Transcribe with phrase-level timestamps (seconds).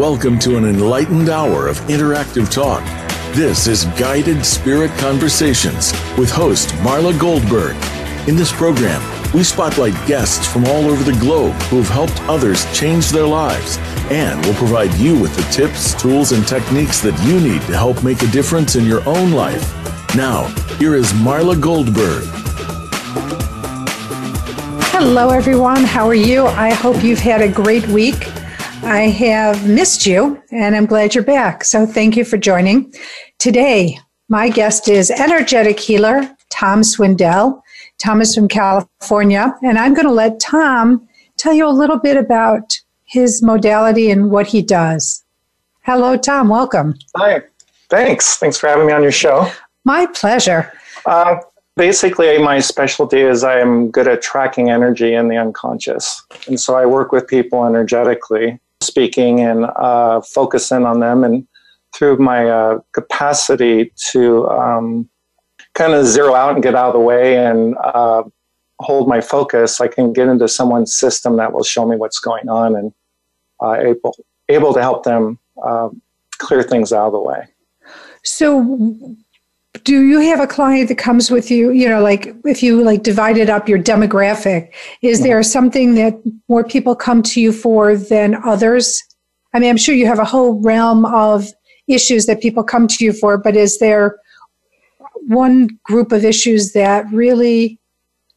[0.00, 2.82] Welcome to an enlightened hour of interactive talk.
[3.34, 7.76] This is Guided Spirit Conversations with host Marla Goldberg.
[8.26, 9.02] In this program,
[9.34, 13.76] we spotlight guests from all over the globe who have helped others change their lives
[14.10, 18.02] and will provide you with the tips, tools, and techniques that you need to help
[18.02, 19.70] make a difference in your own life.
[20.16, 20.44] Now,
[20.78, 22.24] here is Marla Goldberg.
[24.92, 25.84] Hello, everyone.
[25.84, 26.46] How are you?
[26.46, 28.39] I hope you've had a great week.
[28.82, 31.64] I have missed you and I'm glad you're back.
[31.64, 32.92] So thank you for joining.
[33.38, 33.98] Today,
[34.28, 37.62] my guest is energetic healer Tom Swindell.
[37.98, 42.16] Tom is from California, and I'm going to let Tom tell you a little bit
[42.16, 45.24] about his modality and what he does.
[45.82, 46.48] Hello, Tom.
[46.48, 46.94] Welcome.
[47.16, 47.42] Hi.
[47.88, 48.36] Thanks.
[48.36, 49.50] Thanks for having me on your show.
[49.84, 50.72] My pleasure.
[51.06, 51.36] Uh,
[51.76, 56.22] basically, my specialty is I'm good at tracking energy in the unconscious.
[56.46, 61.24] And so I work with people energetically speaking and uh, focusing on them.
[61.24, 61.46] And
[61.94, 65.08] through my uh, capacity to um,
[65.74, 68.22] kind of zero out and get out of the way and uh,
[68.80, 72.48] hold my focus, I can get into someone's system that will show me what's going
[72.48, 72.92] on and
[73.60, 74.16] uh, able
[74.48, 75.90] able to help them uh,
[76.38, 77.46] clear things out of the way.
[78.24, 79.16] So,
[79.84, 83.02] do you have a client that comes with you you know like if you like
[83.02, 84.70] divided up your demographic?
[85.02, 89.02] Is there something that more people come to you for than others?
[89.54, 91.48] I mean i'm sure you have a whole realm of
[91.86, 94.18] issues that people come to you for but is there
[95.26, 97.78] one group of issues that really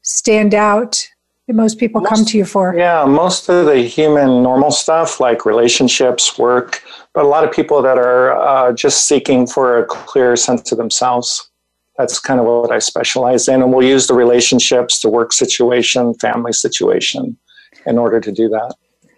[0.01, 1.07] stand out
[1.47, 2.75] that most people most, come to you for?
[2.75, 7.81] Yeah most of the human normal stuff like relationships work but a lot of people
[7.81, 11.49] that are uh, just seeking for a clear sense of themselves.
[11.97, 13.61] That's kind of what I specialize in.
[13.61, 17.37] And we'll use the relationships, the work situation, family situation
[17.85, 18.73] in order to do that.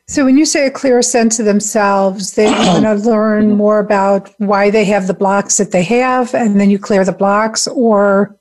[0.07, 4.29] So, when you say a clear sense of themselves, they want to learn more about
[4.37, 8.37] why they have the blocks that they have, and then you clear the blocks, or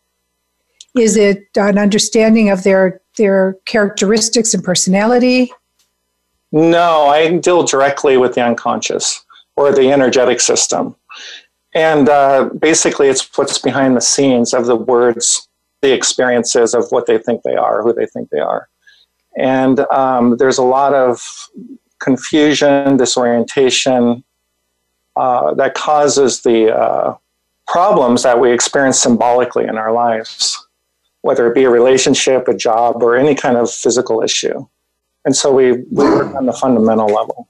[0.98, 5.52] is it an understanding of their their characteristics and personality?
[6.52, 9.23] No, I deal directly with the unconscious
[9.56, 10.96] or the energetic system.
[11.74, 15.48] And uh, basically, it's what's behind the scenes of the words,
[15.82, 18.68] the experiences of what they think they are, who they think they are.
[19.36, 21.20] And um, there's a lot of
[21.98, 24.22] confusion, disorientation
[25.16, 27.16] uh, that causes the uh,
[27.66, 30.66] problems that we experience symbolically in our lives,
[31.22, 34.66] whether it be a relationship, a job, or any kind of physical issue.
[35.24, 37.48] And so we, we work on the fundamental level.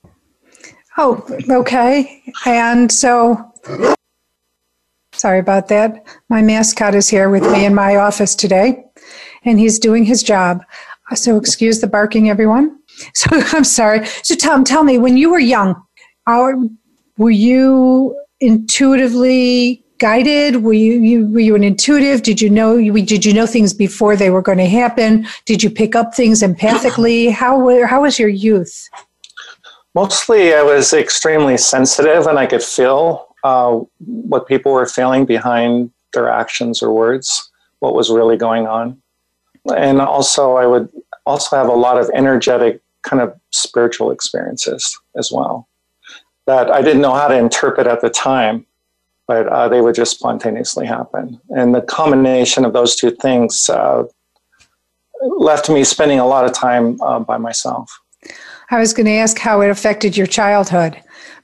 [0.96, 2.22] Oh, okay.
[2.46, 3.52] And so,
[5.12, 6.06] sorry about that.
[6.28, 8.84] My mascot is here with me in my office today,
[9.44, 10.62] and he's doing his job.
[11.14, 12.78] So, excuse the barking, everyone.
[13.14, 14.06] So, I'm sorry.
[14.22, 15.74] So, Tom, tell me, when you were young,
[16.28, 20.62] were you intuitively guided?
[20.62, 22.22] Were you, you, were you an intuitive?
[22.22, 25.26] Did you know did you know things before they were going to happen?
[25.44, 27.32] Did you pick up things empathically?
[27.32, 28.88] How how was your youth?
[29.94, 35.90] Mostly, I was extremely sensitive and I could feel uh, what people were feeling behind
[36.12, 39.00] their actions or words, what was really going on.
[39.76, 40.88] And also, I would
[41.26, 45.68] also have a lot of energetic, kind of spiritual experiences as well
[46.46, 48.66] that I didn't know how to interpret at the time,
[49.26, 51.40] but uh, they would just spontaneously happen.
[51.50, 54.04] And the combination of those two things uh,
[55.38, 58.00] left me spending a lot of time uh, by myself.
[58.70, 61.00] I was going to ask how it affected your childhood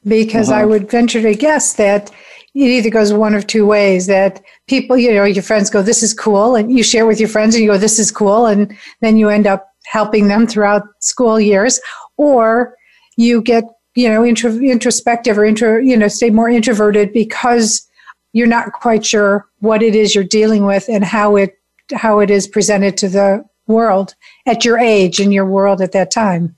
[0.07, 0.61] because uh-huh.
[0.61, 2.11] I would venture to guess that
[2.55, 6.03] it either goes one of two ways that people, you know, your friends go, this
[6.03, 6.57] is cool.
[6.57, 8.47] And you share with your friends and you go, this is cool.
[8.47, 11.81] And then you end up helping them throughout school years.
[12.17, 12.75] Or
[13.17, 13.65] you get,
[13.95, 17.87] you know, intro, introspective or intro, you know, stay more introverted because
[18.33, 21.57] you're not quite sure what it is you're dealing with and how it,
[21.93, 24.15] how it is presented to the world
[24.47, 26.57] at your age and your world at that time.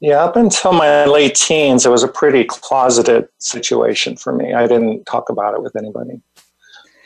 [0.00, 4.54] Yeah, up until my late teens, it was a pretty closeted situation for me.
[4.54, 6.22] I didn't talk about it with anybody.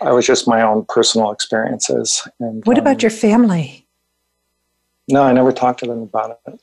[0.00, 2.26] I was just my own personal experiences.
[2.38, 3.86] And what um, about your family?
[5.08, 6.60] No, I never talked to them about it.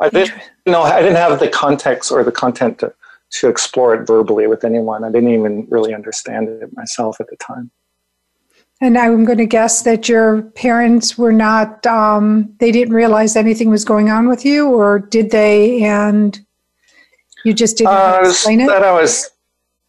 [0.00, 0.32] I didn't.
[0.66, 2.92] You know, I didn't have the context or the content to,
[3.40, 5.04] to explore it verbally with anyone.
[5.04, 7.70] I didn't even really understand it myself at the time.
[8.82, 13.70] And I'm going to guess that your parents were not, um, they didn't realize anything
[13.70, 15.84] was going on with you, or did they?
[15.84, 16.44] And
[17.44, 18.66] you just didn't uh, explain it?
[18.66, 19.30] That I was,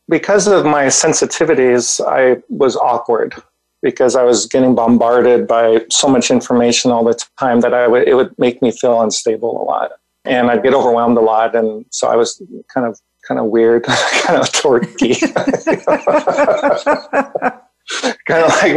[0.10, 3.34] because of my sensitivities, I was awkward
[3.82, 8.08] because I was getting bombarded by so much information all the time that I would,
[8.08, 9.94] it would make me feel unstable a lot.
[10.24, 11.56] And I'd get overwhelmed a lot.
[11.56, 12.40] And so I was
[12.72, 15.18] kind of kind of weird, kind of torquey.
[18.28, 18.74] kind of like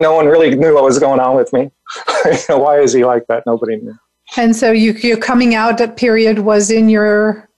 [0.00, 1.70] no one really knew what was going on with me.
[2.48, 3.44] Why is he like that?
[3.46, 3.94] Nobody knew.
[4.36, 7.48] And so you, your coming out that period was in your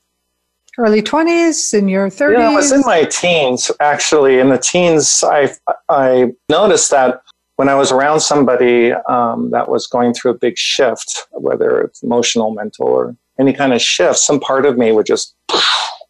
[0.79, 2.39] early 20s, in your 30s?
[2.39, 4.41] Yeah, I was in my teens, actually.
[4.41, 5.53] In the teens, I,
[5.89, 7.23] I noticed that
[7.57, 12.03] when I was around somebody um, that was going through a big shift, whether it's
[12.03, 15.37] emotional, mental, or any kind of shift, some part of me would just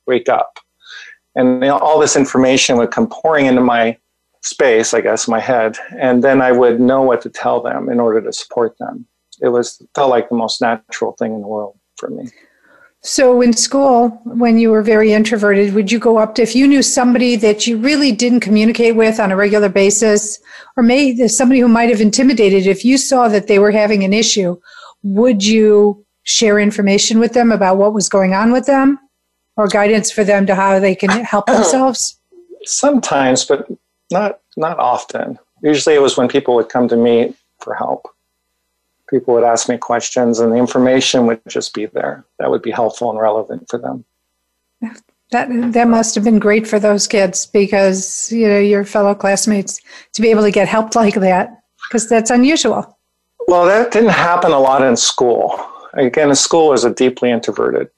[0.06, 0.58] wake up.
[1.34, 3.98] And you know, all this information would come pouring into my
[4.44, 5.76] space, I guess, my head.
[5.98, 9.06] And then I would know what to tell them in order to support them.
[9.40, 12.28] It was felt like the most natural thing in the world for me.
[13.06, 16.66] So, in school, when you were very introverted, would you go up to, if you
[16.66, 20.38] knew somebody that you really didn't communicate with on a regular basis,
[20.78, 24.14] or maybe somebody who might have intimidated, if you saw that they were having an
[24.14, 24.56] issue,
[25.02, 28.98] would you share information with them about what was going on with them
[29.58, 32.18] or guidance for them to how they can help themselves?
[32.64, 33.68] Sometimes, but
[34.10, 35.38] not not often.
[35.62, 38.08] Usually it was when people would come to me for help.
[39.08, 42.24] People would ask me questions and the information would just be there.
[42.38, 44.04] That would be helpful and relevant for them.
[45.30, 49.80] That that must have been great for those kids because you know your fellow classmates
[50.12, 52.98] to be able to get help like that because that's unusual.
[53.48, 55.58] Well that didn't happen a lot in school.
[55.94, 57.88] Again school was a deeply introverted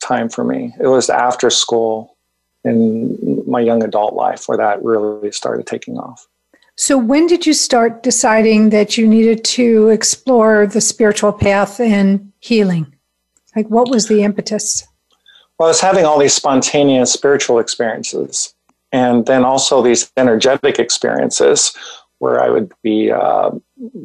[0.00, 0.74] time for me.
[0.80, 2.17] It was after school
[2.64, 6.26] in my young adult life where that really started taking off
[6.80, 12.32] so, when did you start deciding that you needed to explore the spiritual path and
[12.38, 12.94] healing?
[13.56, 14.86] Like, what was the impetus?
[15.58, 18.54] Well, I was having all these spontaneous spiritual experiences,
[18.92, 21.76] and then also these energetic experiences
[22.20, 23.50] where I would be uh,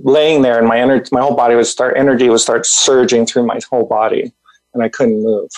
[0.03, 3.45] laying there, and my energy, my whole body would start, energy would start surging through
[3.45, 4.33] my whole body,
[4.73, 5.51] and I couldn't move,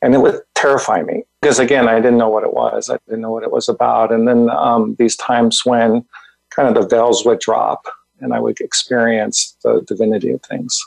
[0.00, 2.88] and it would terrify me because again, I didn't know what it was.
[2.88, 4.10] I didn't know what it was about.
[4.10, 6.02] And then um, these times when
[6.48, 7.84] kind of the veils would drop
[8.20, 10.82] and I would experience the divinity of things.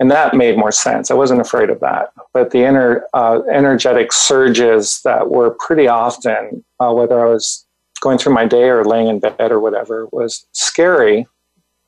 [0.00, 1.10] And that made more sense.
[1.10, 2.12] I wasn't afraid of that.
[2.32, 7.66] But the inner uh, energetic surges that were pretty often, uh, whether I was
[8.00, 11.26] going through my day or laying in bed or whatever, was scary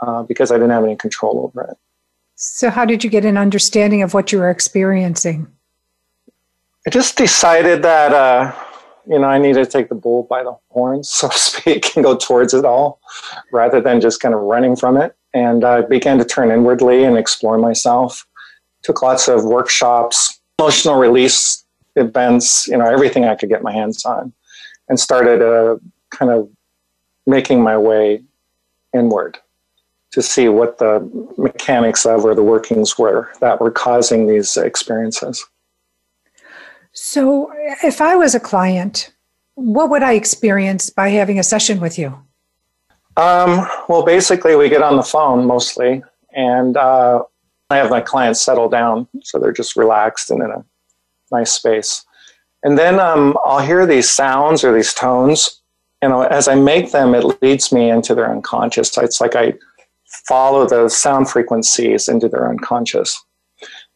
[0.01, 1.79] uh, because I didn't have any control over it.
[2.35, 5.51] So, how did you get an understanding of what you were experiencing?
[6.87, 8.55] I just decided that uh,
[9.09, 12.05] you know I needed to take the bull by the horns, so to speak, and
[12.05, 13.01] go towards it all,
[13.53, 15.17] rather than just kind of running from it.
[15.35, 18.27] And I began to turn inwardly and explore myself.
[18.83, 21.65] Took lots of workshops, emotional release
[21.97, 24.33] events, you know, everything I could get my hands on,
[24.89, 25.79] and started uh,
[26.11, 26.49] kind of
[27.27, 28.23] making my way
[28.95, 29.39] inward
[30.13, 31.01] to see what the
[31.37, 35.45] mechanics of or the workings were that were causing these experiences.
[36.99, 37.53] So,
[37.85, 39.13] if I was a client,
[39.55, 42.07] what would I experience by having a session with you?
[43.19, 46.03] Um, well, basically, we get on the phone mostly,
[46.35, 47.23] and uh,
[47.69, 50.65] I have my clients settle down so they're just relaxed and in a
[51.31, 52.03] nice space.
[52.63, 55.61] And then um, I'll hear these sounds or these tones.
[56.03, 58.97] Know, as I make them, it leads me into their unconscious.
[58.97, 59.53] It's like I
[60.27, 63.23] follow those sound frequencies into their unconscious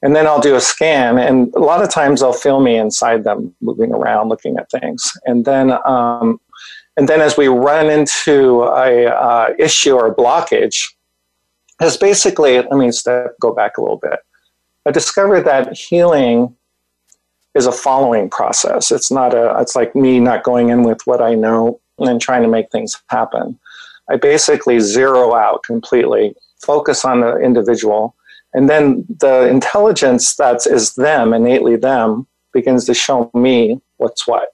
[0.02, 3.24] and then I'll do a scan, and a lot of times they'll feel me inside
[3.24, 6.40] them, moving around, looking at things, and then um,
[6.96, 10.92] and then as we run into a uh, issue or blockage,
[11.82, 14.20] is basically let me step go back a little bit.
[14.86, 16.56] I discovered that healing
[17.54, 18.90] is a following process.
[18.90, 19.58] It's not a.
[19.60, 23.00] It's like me not going in with what I know and trying to make things
[23.08, 23.58] happen.
[24.10, 28.14] I basically zero out completely, focus on the individual
[28.52, 34.48] and then the intelligence that is them, innately them, begins to show me what's what.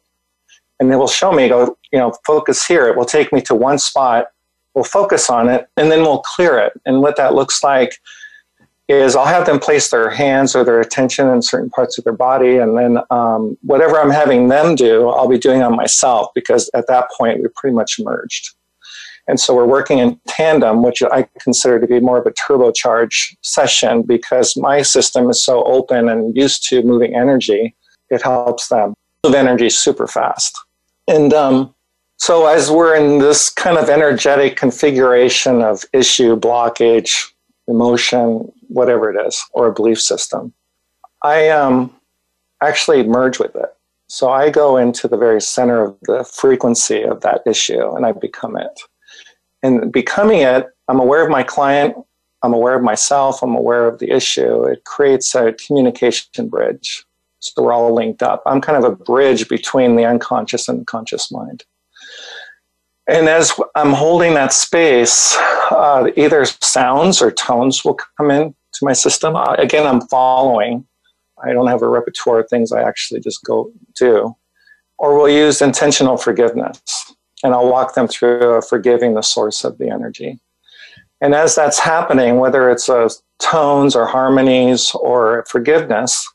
[0.78, 2.86] And it will show me, go, you know, focus here.
[2.88, 4.26] It will take me to one spot.
[4.74, 6.78] We'll focus on it and then we'll clear it.
[6.84, 7.98] And what that looks like
[8.88, 12.12] is I'll have them place their hands or their attention in certain parts of their
[12.12, 12.58] body.
[12.58, 16.86] And then um, whatever I'm having them do, I'll be doing on myself because at
[16.88, 18.55] that point we're pretty much merged.
[19.28, 23.36] And so we're working in tandem, which I consider to be more of a turbocharge
[23.42, 27.74] session because my system is so open and used to moving energy.
[28.08, 30.56] It helps them move energy super fast.
[31.08, 31.74] And um,
[32.18, 37.32] so as we're in this kind of energetic configuration of issue, blockage,
[37.66, 40.52] emotion, whatever it is, or a belief system,
[41.24, 41.92] I um,
[42.62, 43.74] actually merge with it.
[44.08, 48.12] So I go into the very center of the frequency of that issue and I
[48.12, 48.80] become it
[49.62, 51.96] and becoming it, I'm aware of my client,
[52.42, 54.64] I'm aware of myself, I'm aware of the issue.
[54.64, 57.04] It creates a communication bridge.
[57.40, 58.42] So we're all linked up.
[58.46, 61.64] I'm kind of a bridge between the unconscious and the conscious mind.
[63.08, 65.36] And as I'm holding that space,
[65.70, 69.36] uh, either sounds or tones will come in to my system.
[69.36, 70.86] Uh, again, I'm following.
[71.44, 74.34] I don't have a repertoire of things I actually just go do.
[74.98, 77.14] Or we'll use intentional forgiveness.
[77.42, 80.40] And I'll walk them through forgiving the source of the energy.
[81.20, 86.26] And as that's happening, whether it's uh, tones or harmonies or forgiveness,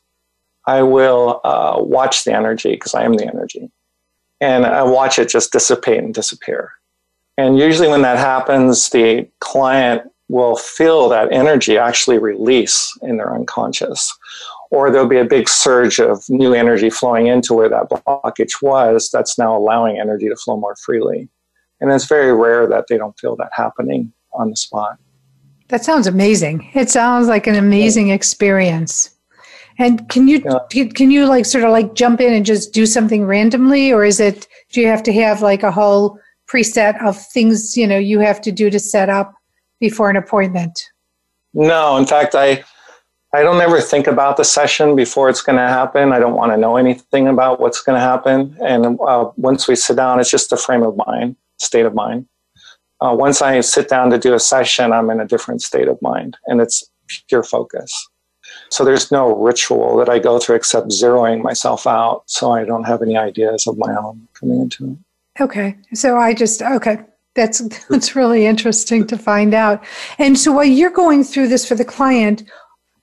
[0.66, 3.70] I will uh, watch the energy because I am the energy
[4.42, 6.72] and I watch it just dissipate and disappear.
[7.38, 13.34] And usually, when that happens, the client will feel that energy actually release in their
[13.34, 14.12] unconscious.
[14.72, 19.10] Or there'll be a big surge of new energy flowing into where that blockage was
[19.12, 21.28] that's now allowing energy to flow more freely.
[21.80, 24.98] And it's very rare that they don't feel that happening on the spot.
[25.68, 26.70] That sounds amazing.
[26.72, 29.10] It sounds like an amazing experience.
[29.78, 30.86] And can you yeah.
[30.88, 34.20] can you like sort of like jump in and just do something randomly, or is
[34.20, 36.18] it do you have to have like a whole
[36.50, 39.34] preset of things you know you have to do to set up
[39.80, 40.78] before an appointment?
[41.54, 42.64] No, in fact, I
[43.34, 46.12] I don't ever think about the session before it's going to happen.
[46.12, 48.54] I don't want to know anything about what's going to happen.
[48.62, 52.26] And uh, once we sit down, it's just a frame of mind, state of mind.
[53.00, 56.00] Uh, once I sit down to do a session, I'm in a different state of
[56.02, 56.84] mind, and it's
[57.28, 58.08] pure focus.
[58.70, 62.84] So there's no ritual that I go through except zeroing myself out so I don't
[62.84, 65.42] have any ideas of my own coming into it.
[65.42, 65.76] Okay.
[65.94, 66.98] So I just, okay.
[67.34, 69.82] That's that's really interesting to find out.
[70.18, 72.42] And so while you're going through this for the client,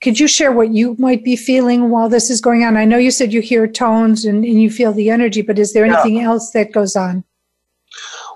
[0.01, 2.77] could you share what you might be feeling while this is going on?
[2.77, 5.73] I know you said you hear tones and, and you feel the energy, but is
[5.73, 6.23] there anything yeah.
[6.23, 7.23] else that goes on?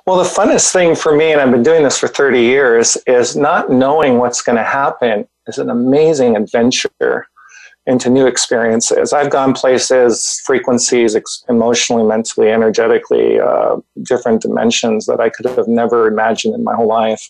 [0.05, 3.37] Well, the funnest thing for me, and I've been doing this for 30 years, is
[3.37, 7.27] not knowing what's going to happen is an amazing adventure
[7.85, 9.13] into new experiences.
[9.13, 15.67] I've gone places, frequencies, ex- emotionally, mentally, energetically, uh, different dimensions that I could have
[15.67, 17.29] never imagined in my whole life.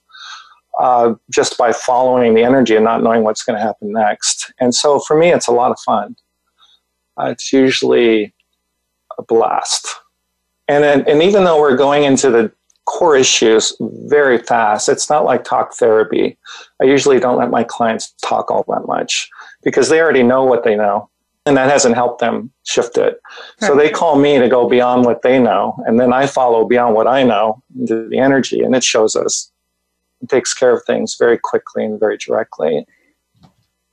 [0.80, 4.52] Uh, just by following the energy and not knowing what's going to happen next.
[4.60, 6.16] And so for me, it's a lot of fun.
[7.16, 8.34] Uh, it's usually
[9.20, 9.88] a blast.
[10.68, 12.52] And, then, and even though we're going into the
[12.86, 14.90] core issues very fast.
[14.90, 16.38] It's not like talk therapy.
[16.82, 19.30] I usually don't let my clients talk all that much
[19.64, 21.10] because they already know what they know.
[21.46, 23.20] And that hasn't helped them shift it.
[23.62, 23.68] Right.
[23.68, 25.78] So they call me to go beyond what they know.
[25.86, 28.62] And then I follow beyond what I know into the energy.
[28.62, 29.52] And it shows us,
[30.30, 32.86] takes care of things very quickly and very directly.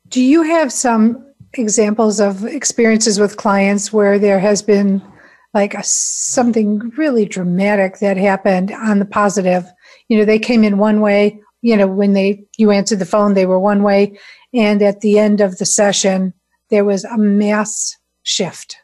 [0.08, 5.02] Do you have some examples of experiences with clients where there has been
[5.54, 9.66] like a, something really dramatic that happened on the positive.
[10.08, 13.34] You know, they came in one way, you know, when they you answered the phone,
[13.34, 14.18] they were one way,
[14.54, 16.32] and at the end of the session,
[16.70, 18.76] there was a mass shift.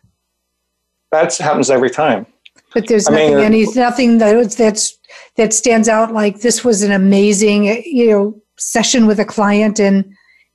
[1.12, 2.26] That happens every time.
[2.74, 4.98] But there's nothing, I mean, any nothing that that's
[5.36, 10.04] that stands out like this was an amazing, you know, session with a client, and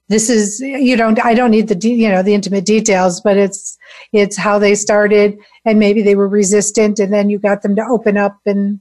[0.08, 3.78] this is you don't I don't need the you know the intimate details, but it's
[4.12, 7.84] it's how they started and maybe they were resistant and then you got them to
[7.84, 8.80] open up and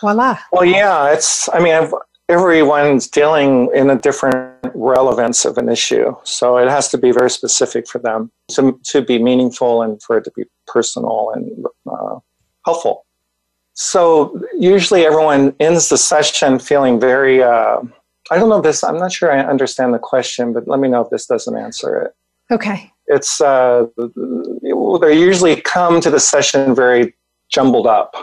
[0.00, 0.38] voila.
[0.52, 1.92] Well, yeah, it's, I mean, I've,
[2.28, 6.14] everyone's dealing in a different relevance of an issue.
[6.24, 10.18] So it has to be very specific for them to, to be meaningful and for
[10.18, 12.18] it to be personal and uh,
[12.64, 13.04] helpful.
[13.82, 17.80] So usually everyone ends the session feeling very, uh,
[18.30, 20.88] I don't know if this, I'm not sure I understand the question, but let me
[20.88, 22.12] know if this doesn't answer it.
[22.52, 27.14] Okay it's uh, they usually come to the session very
[27.50, 28.14] jumbled up,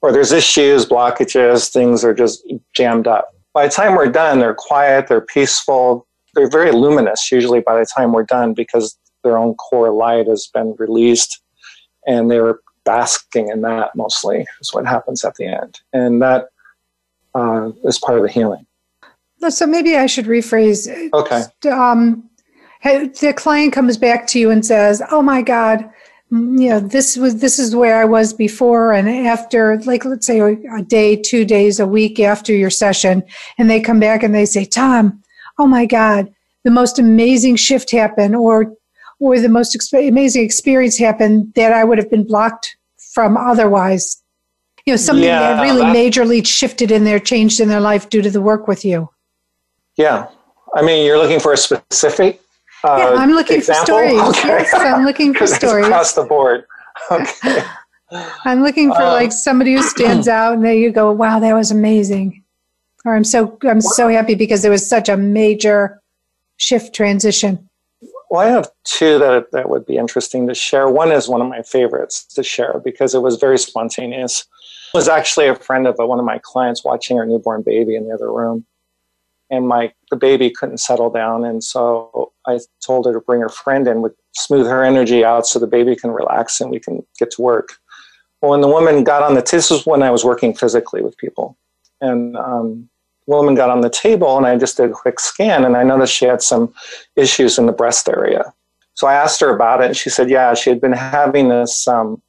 [0.00, 3.28] or there's issues, blockages, things are just jammed up.
[3.52, 7.30] By the time we're done, they're quiet, they're peaceful, they're very luminous.
[7.32, 11.42] Usually, by the time we're done, because their own core light has been released,
[12.06, 16.48] and they're basking in that mostly is what happens at the end, and that
[17.34, 18.66] uh, is part of the healing.
[19.48, 21.12] So maybe I should rephrase.
[21.12, 21.44] Okay.
[21.70, 22.28] Um,
[22.82, 25.90] the client comes back to you and says, "Oh my God,
[26.30, 30.38] you know this was this is where I was before and after, like let's say
[30.40, 33.22] a day, two days, a week after your session,
[33.58, 35.22] and they come back and they say, Tom,
[35.58, 36.32] oh my God,
[36.62, 38.74] the most amazing shift happened, or
[39.20, 42.76] or the most exp- amazing experience happened that I would have been blocked
[43.12, 44.20] from otherwise."
[44.86, 48.22] You know, something yeah, that really majorly shifted in their, changed in their life due
[48.22, 49.10] to the work with you.
[49.96, 50.28] Yeah,
[50.74, 52.40] I mean, you're looking for a specific
[52.82, 53.80] uh, yeah, I'm looking example?
[53.80, 54.20] for stories.
[54.38, 54.48] Okay.
[54.48, 56.64] Yes, I'm looking for stories across the board.
[57.10, 57.62] Okay.
[58.44, 61.12] I'm looking for uh, like somebody who stands out, and there you go.
[61.12, 62.42] Wow, that was amazing.
[63.04, 66.02] Or I'm so I'm so happy because there was such a major
[66.56, 67.68] shift transition.
[68.30, 70.88] Well, I have two that, that would be interesting to share.
[70.88, 74.46] One is one of my favorites to share because it was very spontaneous.
[74.94, 77.96] It was actually a friend of a, one of my clients watching her newborn baby
[77.96, 78.64] in the other room.
[79.50, 81.44] And my the baby couldn't settle down.
[81.44, 85.44] And so I told her to bring her friend in, would smooth her energy out
[85.44, 87.70] so the baby can relax and we can get to work.
[88.40, 91.16] Well, when the woman got on the, this was when I was working physically with
[91.16, 91.58] people.
[92.00, 92.89] And um,
[93.30, 96.14] woman got on the table and I just did a quick scan and I noticed
[96.14, 96.74] she had some
[97.16, 98.52] issues in the breast area.
[98.94, 101.86] So I asked her about it and she said, yeah, she had been having this
[101.86, 102.20] um,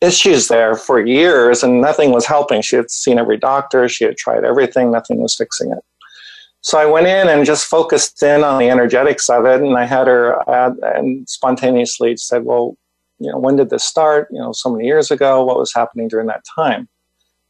[0.00, 2.60] issues there for years and nothing was helping.
[2.60, 5.82] She had seen every doctor, she had tried everything, nothing was fixing it.
[6.60, 9.84] So I went in and just focused in on the energetics of it and I
[9.84, 12.76] had her add, and spontaneously said, well,
[13.18, 14.28] you know, when did this start?
[14.30, 16.88] You know, so many years ago, what was happening during that time?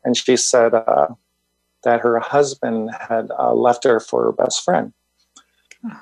[0.05, 1.09] And she said, uh,
[1.85, 4.93] that her husband had uh, left her for her best friend.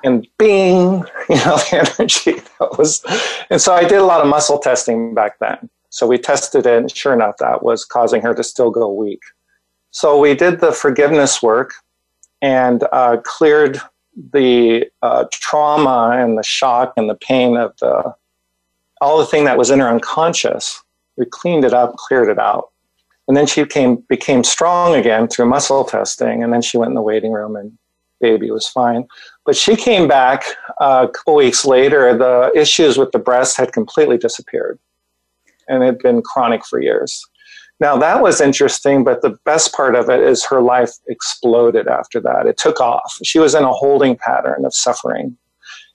[0.03, 3.03] And bing, you know, the energy that was.
[3.49, 5.69] And so I did a lot of muscle testing back then.
[5.89, 9.21] So we tested it, and sure enough, that was causing her to still go weak.
[9.91, 11.73] So we did the forgiveness work
[12.41, 13.81] and uh, cleared
[14.33, 18.13] the uh, trauma and the shock and the pain of the
[19.01, 20.81] all the thing that was in her unconscious.
[21.17, 22.70] We cleaned it up, cleared it out.
[23.27, 26.43] And then she came, became strong again through muscle testing.
[26.43, 27.77] And then she went in the waiting room and
[28.19, 29.07] baby was fine.
[29.45, 30.43] But she came back
[30.79, 32.17] uh, a couple weeks later.
[32.17, 34.79] The issues with the breast had completely disappeared
[35.67, 37.25] and it had been chronic for years.
[37.79, 42.19] Now, that was interesting, but the best part of it is her life exploded after
[42.21, 42.45] that.
[42.45, 43.17] It took off.
[43.23, 45.35] She was in a holding pattern of suffering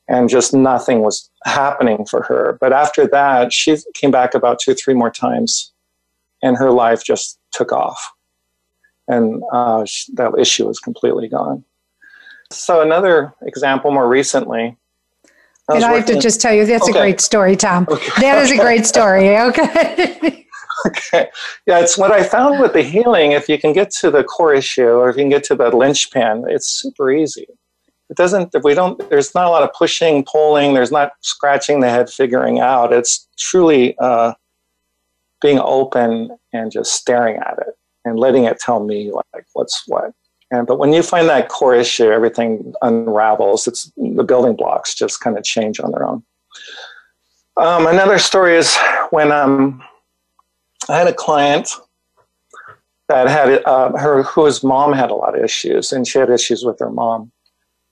[0.09, 2.59] and just nothing was happening for her.
[2.61, 5.73] But after that, she came back about two or three more times
[6.47, 8.01] and her life just took off.
[9.09, 9.85] And uh,
[10.15, 11.65] that issue was completely gone.
[12.51, 14.77] So, another example more recently.
[15.69, 16.99] I and I have to just tell you, that's okay.
[16.99, 17.87] a great story, Tom.
[17.91, 18.11] Okay.
[18.21, 19.37] That is a great story.
[19.37, 20.47] Okay.
[20.87, 21.29] okay.
[21.67, 23.33] Yeah, it's what I found with the healing.
[23.33, 25.71] If you can get to the core issue or if you can get to the
[25.77, 27.47] linchpin, it's super easy.
[28.09, 31.81] It doesn't, if we don't, there's not a lot of pushing, pulling, there's not scratching
[31.81, 32.93] the head, figuring out.
[32.93, 34.35] It's truly uh,
[35.41, 40.13] being open and just staring at it and letting it tell me like what's what.
[40.51, 43.67] And but when you find that core issue, everything unravels.
[43.67, 46.23] It's the building blocks just kind of change on their own.
[47.57, 48.77] Um, another story is
[49.11, 49.83] when um,
[50.89, 51.71] I had a client
[53.09, 56.65] that had uh, her whose mom had a lot of issues, and she had issues
[56.65, 57.33] with her mom.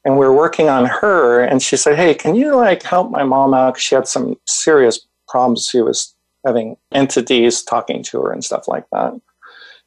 [0.04, 3.24] And we were working on her, and she said, "Hey, can you like help my
[3.24, 3.74] mom out?
[3.74, 6.13] Cause she had some serious problems she was
[6.44, 9.12] having entities talking to her and stuff like that,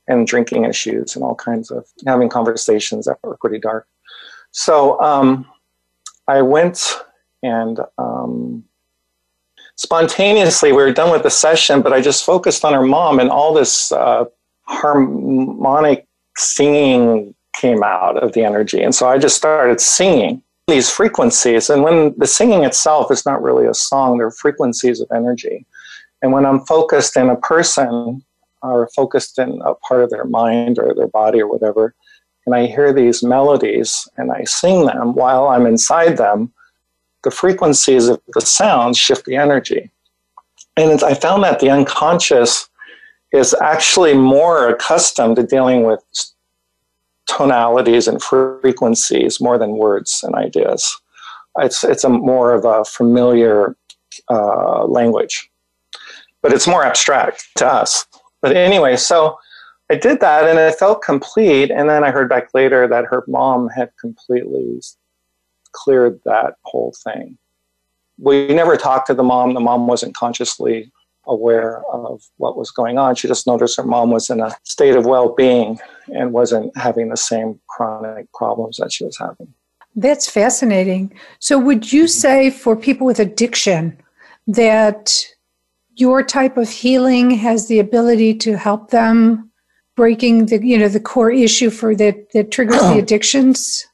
[0.08, 3.88] and drinking issues and all kinds of having conversations that were pretty dark.
[4.52, 5.46] So um,
[6.28, 6.96] I went
[7.44, 8.64] and um,
[9.76, 13.30] spontaneously we were done with the session, but I just focused on her mom and
[13.30, 14.26] all this uh,
[14.64, 18.82] harmonic singing came out of the energy.
[18.82, 21.70] And so I just started singing these frequencies.
[21.70, 25.66] And when the singing itself is not really a song, they're frequencies of energy.
[26.28, 28.22] And when I'm focused in a person
[28.62, 31.96] or focused in a part of their mind or their body or whatever,
[32.46, 36.52] and I hear these melodies and I sing them while I'm inside them,
[37.24, 39.90] the frequencies of the sounds shift the energy.
[40.76, 42.68] And I found that the unconscious
[43.32, 46.04] is actually more accustomed to dealing with
[47.26, 50.94] tonalities and frequencies more than words and ideas.
[51.60, 53.78] It's, it's a more of a familiar
[54.30, 55.50] uh, language
[56.48, 58.06] but it's more abstract to us.
[58.42, 59.38] But anyway, so
[59.92, 61.70] I did that and it felt complete.
[61.72, 64.80] And then I heard back later that her mom had completely
[65.74, 67.38] cleared that whole thing.
[68.18, 69.56] We never talked to the mom.
[69.56, 70.90] The mom wasn't consciously
[71.26, 73.16] aware of what was going on.
[73.16, 75.82] She just noticed her mom was in a state of well being
[76.16, 79.54] and wasn't having the same chronic problems that she was having.
[79.98, 81.14] That's fascinating.
[81.40, 83.98] So, would you say for people with addiction
[84.48, 85.28] that
[85.98, 89.52] your type of healing has the ability to help them
[89.96, 93.86] breaking the you know the core issue for that that triggers the addictions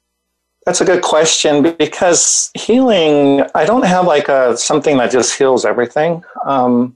[0.65, 5.65] that's a good question because healing i don't have like a something that just heals
[5.65, 6.95] everything um,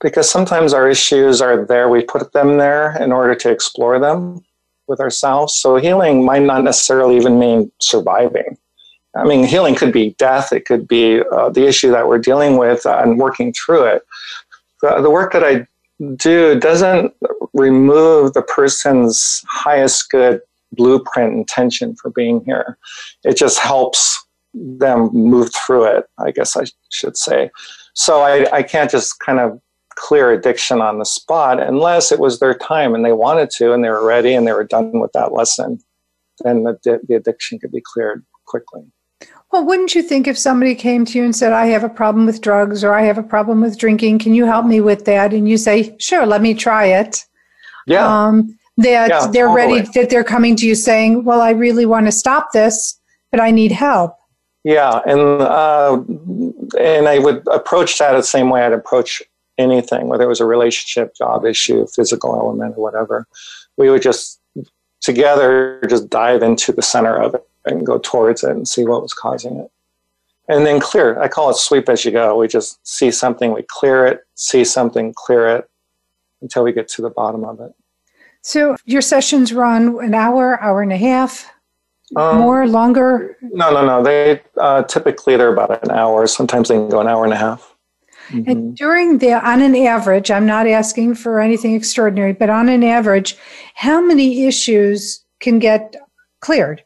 [0.00, 4.42] because sometimes our issues are there we put them there in order to explore them
[4.88, 8.56] with ourselves so healing might not necessarily even mean surviving
[9.14, 12.56] I mean, healing could be death, it could be uh, the issue that we're dealing
[12.56, 14.02] with uh, and working through it.
[14.82, 15.66] The, the work that I
[16.16, 17.14] do doesn't
[17.54, 20.40] remove the person's highest good
[20.72, 22.78] blueprint intention for being here.
[23.24, 26.06] It just helps them move through it.
[26.18, 27.50] I guess I should say.
[27.94, 29.60] So I, I can't just kind of
[29.94, 33.84] clear addiction on the spot unless it was their time and they wanted to and
[33.84, 35.78] they were ready and they were done with that lesson.
[36.42, 38.82] Then the, the addiction could be cleared quickly.
[39.52, 42.24] Well, wouldn't you think if somebody came to you and said, I have a problem
[42.24, 45.34] with drugs or I have a problem with drinking, can you help me with that?
[45.34, 47.24] And you say, sure, let me try it.
[47.86, 48.06] Yeah.
[48.06, 49.80] Um, that yeah, they're totally.
[49.80, 52.98] ready, that they're coming to you saying, well, I really want to stop this,
[53.30, 54.16] but I need help.
[54.64, 55.00] Yeah.
[55.04, 56.02] And, uh,
[56.80, 59.22] and I would approach that the same way I'd approach
[59.58, 63.26] anything, whether it was a relationship, job issue, physical element, or whatever.
[63.76, 64.40] We would just
[65.02, 69.02] together just dive into the center of it and go towards it and see what
[69.02, 69.70] was causing it.
[70.48, 71.20] And then clear.
[71.20, 72.36] I call it sweep as you go.
[72.36, 75.70] We just see something, we clear it, see something, clear it
[76.40, 77.72] until we get to the bottom of it.
[78.42, 81.48] So your sessions run an hour, hour and a half,
[82.16, 83.36] um, more, longer?
[83.40, 84.02] No, no, no.
[84.02, 86.26] They uh, typically they're about an hour.
[86.26, 87.74] Sometimes they can go an hour and a half.
[88.28, 88.50] Mm-hmm.
[88.50, 92.82] And during the, on an average, I'm not asking for anything extraordinary, but on an
[92.82, 93.36] average,
[93.74, 95.96] how many issues can get
[96.40, 96.82] cleared?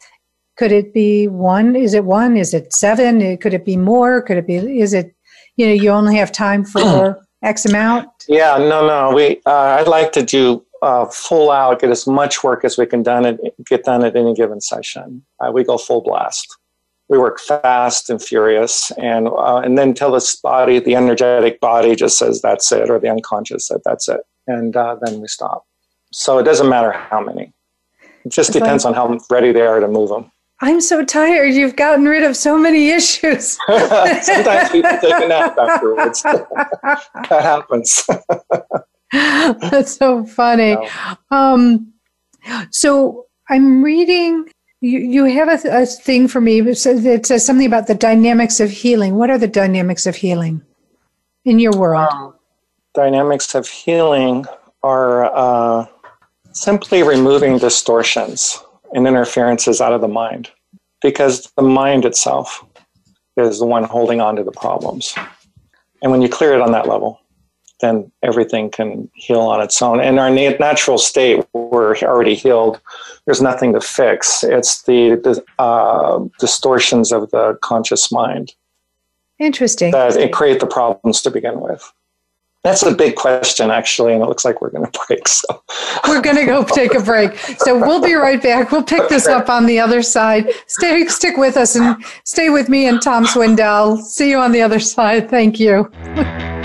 [0.57, 1.77] Could it be one?
[1.77, 2.37] Is it one?
[2.37, 3.37] Is it seven?
[3.39, 4.23] Could it be more?
[4.23, 5.15] Could it be, is it,
[5.57, 8.09] you know, you only have time for X amount?
[8.29, 9.15] Yeah, no, no.
[9.15, 12.87] We, uh, I'd like to do uh, full out, get as much work as we
[12.87, 15.25] can done at, get done at any given session.
[15.41, 16.57] Uh, we go full blast.
[17.09, 21.95] We work fast and furious, and uh, and then tell this body, the energetic body,
[21.95, 25.65] just says that's it, or the unconscious that that's it, and uh, then we stop.
[26.13, 27.53] So it doesn't matter how many.
[28.25, 30.33] It just it's depends like, on how ready they are to move them.
[30.61, 31.53] I'm so tired.
[31.53, 33.59] You've gotten rid of so many issues.
[33.69, 36.23] Sometimes people take a nap afterwards.
[36.23, 38.09] that happens.
[39.13, 40.77] That's so funny.
[41.31, 41.93] Um,
[42.71, 44.49] so I'm reading.
[44.81, 48.61] You, you have a, a thing for me that it says something about the dynamics
[48.61, 49.17] of healing.
[49.17, 50.63] What are the dynamics of healing
[51.45, 52.09] in your world?
[52.11, 52.35] Um,
[52.95, 54.47] dynamics of healing
[54.83, 55.87] are uh,
[56.53, 60.51] simply removing distortions and interferences out of the mind
[61.03, 62.65] because the mind itself
[63.37, 65.15] is the one holding on to the problems.
[66.03, 67.21] And when you clear it on that level,
[67.81, 70.01] then everything can heal on its own.
[70.01, 72.81] In our natural state, we're already healed.
[73.27, 74.43] There's nothing to fix.
[74.43, 78.55] It's the, the uh, distortions of the conscious mind.
[79.39, 79.91] Interesting.
[79.93, 81.93] That it create the problems to begin with.
[82.67, 85.29] That's a big question, actually, and it looks like we're going to break.
[85.29, 85.63] So
[86.09, 87.39] we're going to go take a break.
[87.61, 88.73] So we'll be right back.
[88.73, 90.51] We'll pick this up on the other side.
[90.67, 94.03] Stay, stick with us, and stay with me and Tom Swindell.
[94.03, 95.31] See you on the other side.
[95.31, 95.93] Thank you.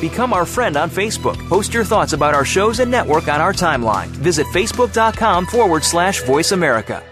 [0.00, 1.36] Become our friend on Facebook.
[1.48, 4.06] Post your thoughts about our shows and network on our timeline.
[4.06, 7.04] Visit facebook.com forward slash voice America.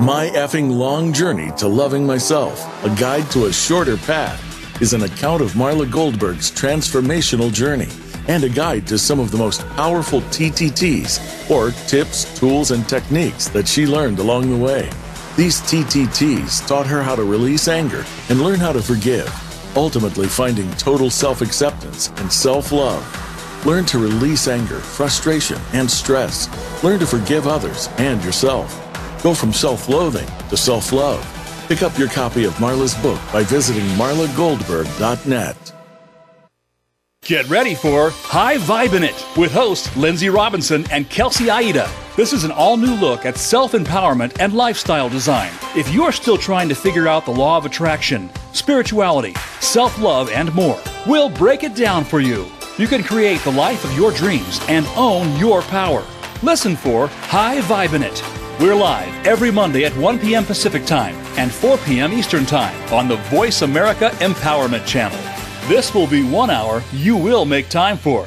[0.00, 4.40] My effing long journey to loving myself, a guide to a shorter path,
[4.80, 7.88] is an account of Marla Goldberg's transformational journey
[8.28, 13.48] and a guide to some of the most powerful TTTs, or tips, tools, and techniques
[13.48, 14.88] that she learned along the way.
[15.36, 19.28] These TTTs taught her how to release anger and learn how to forgive
[19.76, 23.04] ultimately finding total self acceptance and self love.
[23.66, 26.48] Learn to release anger, frustration, and stress.
[26.84, 28.72] Learn to forgive others and yourself.
[29.22, 31.24] Go from self loathing to self love.
[31.68, 35.72] Pick up your copy of Marla's book by visiting marlagoldberg.net.
[37.22, 41.90] Get ready for High Vibe in It with hosts Lindsay Robinson and Kelsey Aida.
[42.18, 45.52] This is an all new look at self empowerment and lifestyle design.
[45.76, 50.52] If you're still trying to figure out the law of attraction, spirituality, self love, and
[50.52, 52.50] more, we'll break it down for you.
[52.76, 56.04] You can create the life of your dreams and own your power.
[56.42, 58.20] Listen for High Vibe in It.
[58.58, 60.44] We're live every Monday at 1 p.m.
[60.44, 62.12] Pacific Time and 4 p.m.
[62.12, 65.20] Eastern Time on the Voice America Empowerment Channel.
[65.68, 68.26] This will be one hour you will make time for.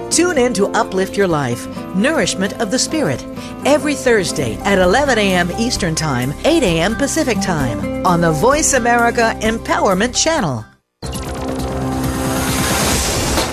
[0.11, 3.23] Tune in to Uplift Your Life Nourishment of the Spirit
[3.65, 5.49] every Thursday at 11 a.m.
[5.57, 6.95] Eastern Time, 8 a.m.
[6.95, 10.65] Pacific Time on the Voice America Empowerment Channel.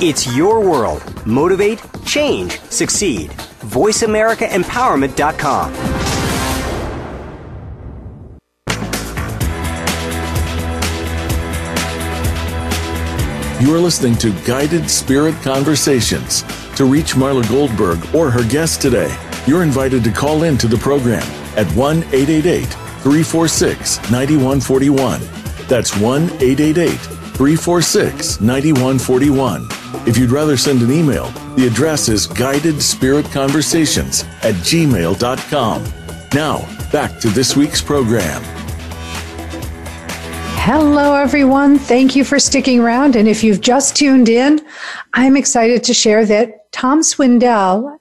[0.01, 1.03] It's your world.
[1.27, 3.31] Motivate Change, succeed.
[3.31, 5.88] VoiceAmericaEmpowerment.com.
[13.68, 16.42] You are listening to Guided Spirit Conversations.
[16.76, 19.14] To reach Marla Goldberg or her guest today,
[19.46, 21.22] you're invited to call in to the program
[21.54, 25.20] at 1 888 346 9141.
[25.68, 29.68] That's 1 888 346 9141.
[30.09, 35.85] If you'd rather send an email, the address is guidedspiritconversations at gmail.com.
[36.33, 38.58] Now, back to this week's program.
[40.70, 41.78] Hello, everyone.
[41.78, 43.16] Thank you for sticking around.
[43.16, 44.61] And if you've just tuned in,
[45.14, 47.98] I'm excited to share that Tom Swindell,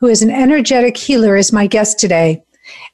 [0.00, 2.42] who is an energetic healer, is my guest today.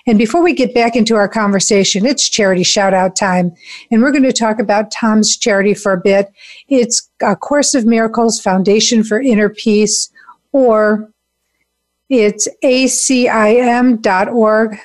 [0.07, 3.53] And before we get back into our conversation, it's charity shout out time.
[3.91, 6.31] And we're going to talk about Tom's charity for a bit.
[6.69, 10.11] It's a Course of Miracles Foundation for Inner Peace,
[10.53, 11.11] or
[12.11, 13.19] it's acim.org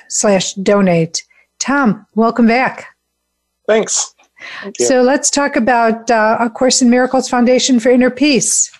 [0.08, 1.22] slash donate.
[1.58, 2.88] Tom, welcome back.
[3.66, 4.14] Thanks.
[4.62, 8.70] Thank so let's talk about uh, A Course in Miracles Foundation for Inner Peace.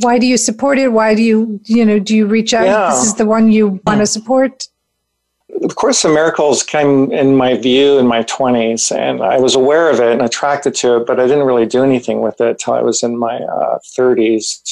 [0.00, 0.88] Why do you support it?
[0.88, 2.66] Why do you, you know, do you reach out?
[2.66, 2.90] Yeah.
[2.90, 4.66] This is the one you want to support?
[5.62, 9.90] Of Course in Miracles came in my view in my 20s, and I was aware
[9.90, 12.74] of it and attracted to it, but I didn't really do anything with it till
[12.74, 14.62] I was in my uh, 30s.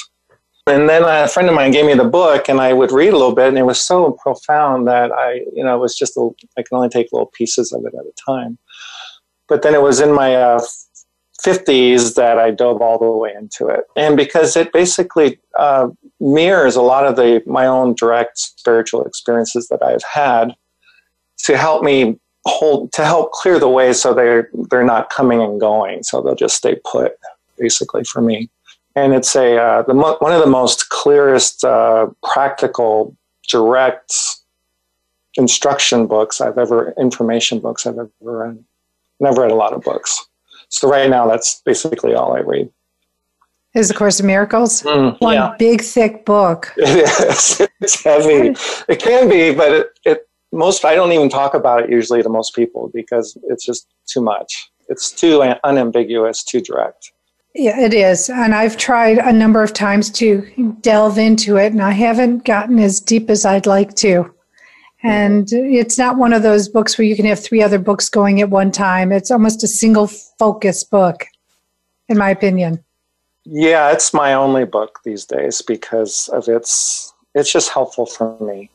[0.68, 3.16] And then a friend of mine gave me the book, and I would read a
[3.16, 6.30] little bit, and it was so profound that I, you know, it was just a,
[6.56, 8.58] I can only take little pieces of it at a time.
[9.48, 10.60] But then it was in my uh,
[11.44, 15.88] 50s that I dove all the way into it, and because it basically uh,
[16.20, 20.54] mirrors a lot of the my own direct spiritual experiences that I've had
[21.44, 25.60] to help me hold to help clear the way so they're they're not coming and
[25.60, 27.12] going, so they'll just stay put,
[27.56, 28.50] basically for me
[29.04, 33.16] and it's a uh, the mo- one of the most clearest, uh, practical,
[33.48, 34.12] direct
[35.36, 38.64] instruction books I've ever information books I've ever read.
[39.20, 40.26] Never read a lot of books,
[40.68, 42.70] so right now that's basically all I read.
[43.74, 45.54] Is the Course of Miracles Mm, one yeah.
[45.58, 46.72] big thick book?
[46.76, 47.60] It is.
[47.80, 48.56] It's heavy.
[48.88, 52.28] It can be, but it, it most I don't even talk about it usually to
[52.28, 54.70] most people because it's just too much.
[54.88, 57.12] It's too unambiguous, too direct.
[57.54, 58.28] Yeah, it is.
[58.28, 62.78] And I've tried a number of times to delve into it, and I haven't gotten
[62.78, 64.32] as deep as I'd like to.
[65.02, 68.40] And it's not one of those books where you can have three other books going
[68.40, 69.12] at one time.
[69.12, 71.26] It's almost a single focus book,
[72.08, 72.84] in my opinion.
[73.44, 77.14] Yeah, it's my only book these days because of its.
[77.34, 78.70] It's just helpful for me,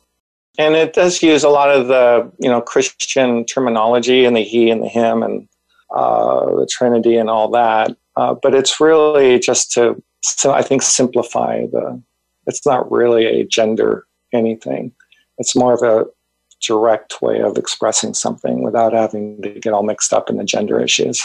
[0.58, 4.70] and it does use a lot of the you know Christian terminology and the he
[4.72, 5.48] and the him and
[5.94, 7.96] uh, the Trinity and all that.
[8.16, 12.02] Uh, but it's really just to, so I think, simplify the.
[12.46, 14.92] It's not really a gender anything.
[15.38, 16.06] It's more of a
[16.62, 20.80] direct way of expressing something without having to get all mixed up in the gender
[20.80, 21.24] issues.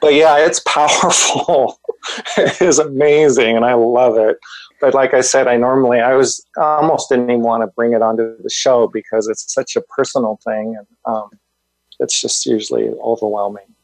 [0.00, 1.78] But yeah, it's powerful.
[2.36, 4.38] it is amazing, and I love it.
[4.80, 8.02] But like I said, I normally I was almost didn't even want to bring it
[8.02, 11.30] onto the show because it's such a personal thing, and um,
[11.98, 13.74] it's just usually overwhelming.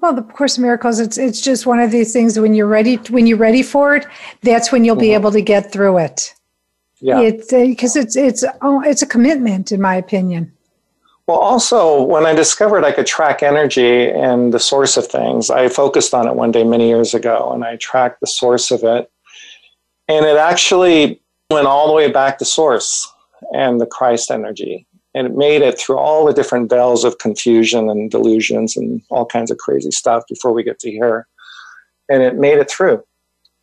[0.00, 2.96] Well, the Course of Miracles, it's it's just one of these things when you're ready
[3.10, 4.06] when you're ready for it,
[4.40, 5.20] that's when you'll be mm-hmm.
[5.20, 6.34] able to get through it.
[7.00, 7.20] Yeah.
[7.20, 10.52] It's because uh, it's it's oh, it's a commitment, in my opinion.
[11.26, 15.68] Well, also, when I discovered I could track energy and the source of things, I
[15.68, 19.10] focused on it one day many years ago and I tracked the source of it.
[20.08, 23.12] And it actually went all the way back to source
[23.52, 24.86] and the Christ energy.
[25.16, 29.26] And it made it through all the different veils of confusion and delusions and all
[29.26, 31.26] kinds of crazy stuff before we get to here.
[32.08, 33.02] And it made it through.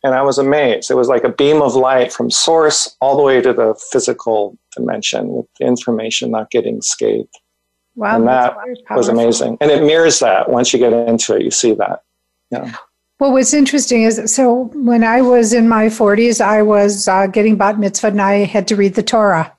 [0.02, 0.90] And I was amazed.
[0.90, 4.58] It was like a beam of light from source all the way to the physical
[4.76, 7.34] dimension with information not getting scathed.
[7.96, 8.56] Wow, and that
[8.90, 9.56] was amazing.
[9.60, 10.50] And it mirrors that.
[10.50, 12.02] Once you get into it, you see that.
[12.50, 12.74] Yeah.
[13.20, 17.56] Well, what's interesting is so when I was in my 40s, I was uh, getting
[17.56, 19.52] bat mitzvah and I had to read the Torah,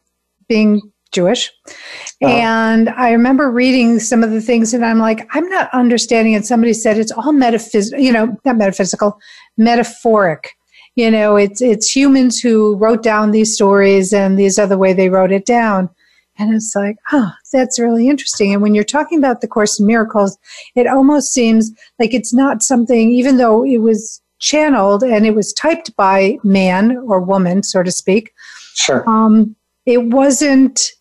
[0.49, 1.51] being Jewish.
[1.67, 2.27] Uh-huh.
[2.27, 6.35] And I remember reading some of the things and I'm like, I'm not understanding.
[6.35, 9.17] And somebody said it's all metaphysical, you know, not metaphysical,
[9.57, 10.55] metaphoric.
[10.95, 14.93] You know, it's it's humans who wrote down these stories, and these are the way
[14.93, 15.89] they wrote it down.
[16.37, 18.53] And it's like, oh, that's really interesting.
[18.53, 20.37] And when you're talking about the Course in Miracles,
[20.75, 25.53] it almost seems like it's not something, even though it was channeled and it was
[25.53, 28.33] typed by man or woman, so to speak.
[28.73, 29.09] Sure.
[29.09, 29.55] Um,
[29.85, 30.91] it wasn't,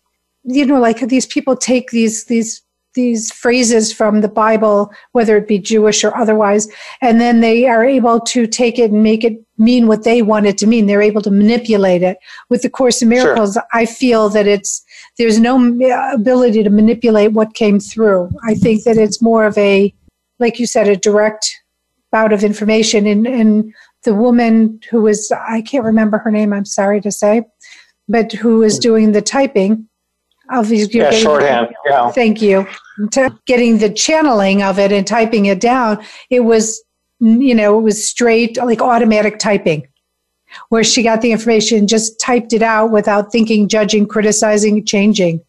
[0.43, 2.61] you know, like these people take these these
[2.93, 6.67] these phrases from the Bible, whether it be Jewish or otherwise,
[7.01, 10.45] and then they are able to take it and make it mean what they want
[10.45, 10.85] it to mean.
[10.85, 12.17] They're able to manipulate it.
[12.49, 13.63] With the Course in Miracles, sure.
[13.73, 14.83] I feel that it's
[15.17, 15.57] there's no
[16.13, 18.29] ability to manipulate what came through.
[18.47, 19.93] I think that it's more of a,
[20.39, 21.53] like you said, a direct
[22.11, 23.07] bout of information.
[23.07, 27.43] And, and the woman who was, I can't remember her name, I'm sorry to say,
[28.07, 29.87] but who is doing the typing
[30.51, 30.93] of these.
[30.93, 31.69] Yeah, shorthand.
[31.85, 32.11] Yeah.
[32.11, 32.67] Thank you
[33.11, 36.83] to getting the channeling of it and typing it down, it was,
[37.19, 39.87] you know, it was straight, like automatic typing,
[40.69, 45.41] where she got the information, just typed it out without thinking, judging, criticizing, changing.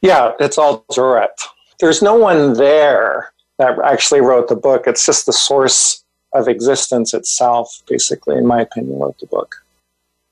[0.00, 1.44] Yeah, it's all direct.
[1.80, 4.86] There's no one there that actually wrote the book.
[4.86, 9.56] It's just the source of existence itself, basically, in my opinion, wrote the book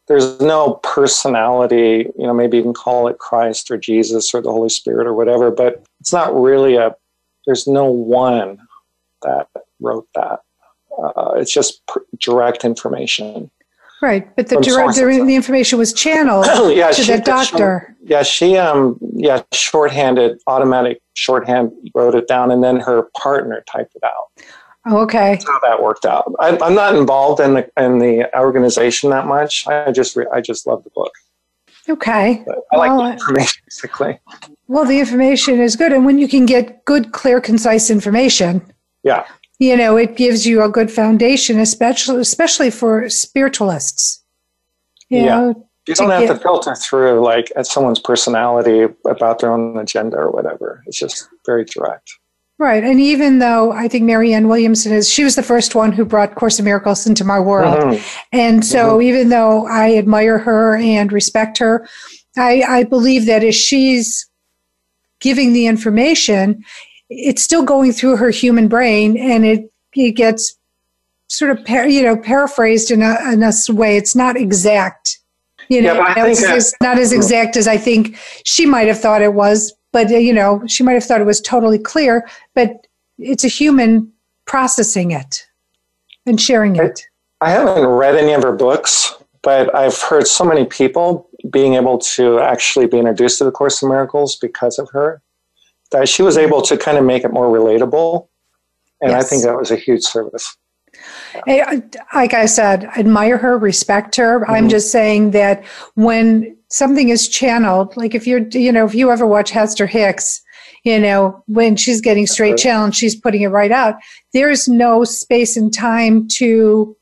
[0.08, 4.52] there's no personality, you know, maybe you can call it Christ or Jesus or the
[4.52, 6.94] Holy Spirit or whatever, but it's not really a,
[7.46, 8.58] there's no one
[9.22, 9.48] that
[9.80, 10.40] wrote that.
[10.96, 13.50] Uh, it's just pr- direct information.
[14.02, 16.44] Right, but the direct, the, the, information was channeled
[16.76, 17.96] yeah, to the doctor.
[17.98, 23.64] She, yeah, she um yeah shorthanded, automatic shorthand wrote it down, and then her partner
[23.70, 24.44] typed it out.
[24.88, 25.32] Oh, okay.
[25.32, 26.32] That's how that worked out.
[26.38, 29.66] I, am not involved in the in the organization that much.
[29.66, 31.12] I just re, I just love the book.
[31.88, 32.42] Okay.
[32.46, 34.20] But I well, like the information basically.
[34.68, 38.62] Well, the information is good, and when you can get good, clear, concise information,
[39.02, 39.26] yeah,
[39.58, 44.22] you know, it gives you a good foundation, especially especially for spiritualists.
[45.08, 45.24] You yeah.
[45.24, 49.78] Know, you don't have get, to filter through like at someone's personality about their own
[49.78, 50.82] agenda or whatever.
[50.86, 52.10] It's just very direct.
[52.58, 52.82] Right.
[52.82, 56.34] And even though I think Marianne Williamson is, she was the first one who brought
[56.36, 57.76] Course in Miracles into my world.
[57.76, 58.26] Mm-hmm.
[58.32, 59.02] And so mm-hmm.
[59.02, 61.86] even though I admire her and respect her,
[62.38, 64.26] I, I believe that as she's
[65.20, 66.64] giving the information,
[67.10, 70.56] it's still going through her human brain and it, it gets
[71.28, 73.98] sort of, par- you know, paraphrased in a, in a way.
[73.98, 75.18] It's not exact.
[75.68, 79.20] You know, yeah, it's, it's not as exact as I think she might have thought
[79.20, 82.86] it was, but uh, you know she might have thought it was totally clear but
[83.18, 84.12] it's a human
[84.44, 85.46] processing it
[86.26, 87.00] and sharing it
[87.40, 91.96] i haven't read any of her books but i've heard so many people being able
[91.96, 95.22] to actually be introduced to the course of miracles because of her
[95.92, 98.28] that she was able to kind of make it more relatable
[99.00, 99.24] and yes.
[99.24, 100.58] i think that was a huge service
[102.14, 104.40] like I said, admire her, respect her.
[104.40, 104.50] Mm-hmm.
[104.50, 105.62] I'm just saying that
[105.94, 110.42] when something is channeled, like if you're, you know, if you ever watch Esther Hicks,
[110.84, 113.96] you know, when she's getting straight channeled, she's putting it right out.
[114.32, 116.96] There's no space and time to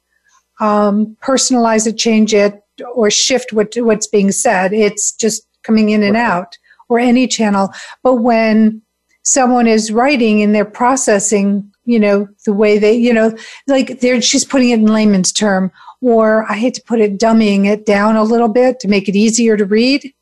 [0.61, 2.61] um, personalize it, change it,
[2.94, 4.72] or shift what, what's being said.
[4.72, 6.57] It's just coming in and out,
[6.88, 7.70] or any channel.
[8.03, 8.83] But when
[9.22, 13.35] someone is writing and they're processing you know the way they you know
[13.66, 15.70] like they're she's putting it in layman's term
[16.05, 19.17] or i hate to put it dummying it down a little bit to make it
[19.17, 20.12] easier to read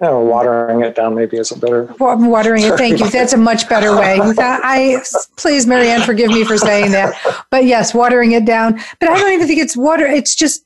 [0.00, 1.94] yeah, watering it down maybe is a better.
[1.98, 3.10] Watering it, thank you.
[3.10, 4.18] That's a much better way.
[4.18, 4.98] I
[5.36, 7.44] please, Marianne, forgive me for saying that.
[7.50, 8.80] But yes, watering it down.
[8.98, 10.06] But I don't even think it's water.
[10.06, 10.64] It's just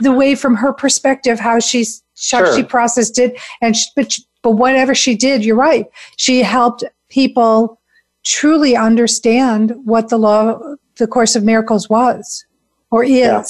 [0.00, 2.56] the way from her perspective how she's how sure.
[2.56, 5.86] she processed it, and she, but but whatever she did, you're right.
[6.16, 7.80] She helped people
[8.24, 10.60] truly understand what the law,
[10.96, 12.44] the Course of Miracles was
[12.90, 13.12] or is.
[13.12, 13.42] Yeah,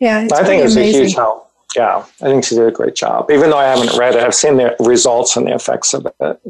[0.00, 1.00] yeah I think it's amazing.
[1.00, 1.50] a huge help.
[1.76, 3.30] Yeah, I think she did a great job.
[3.30, 6.40] Even though I haven't read it, I've seen the results and the effects of it.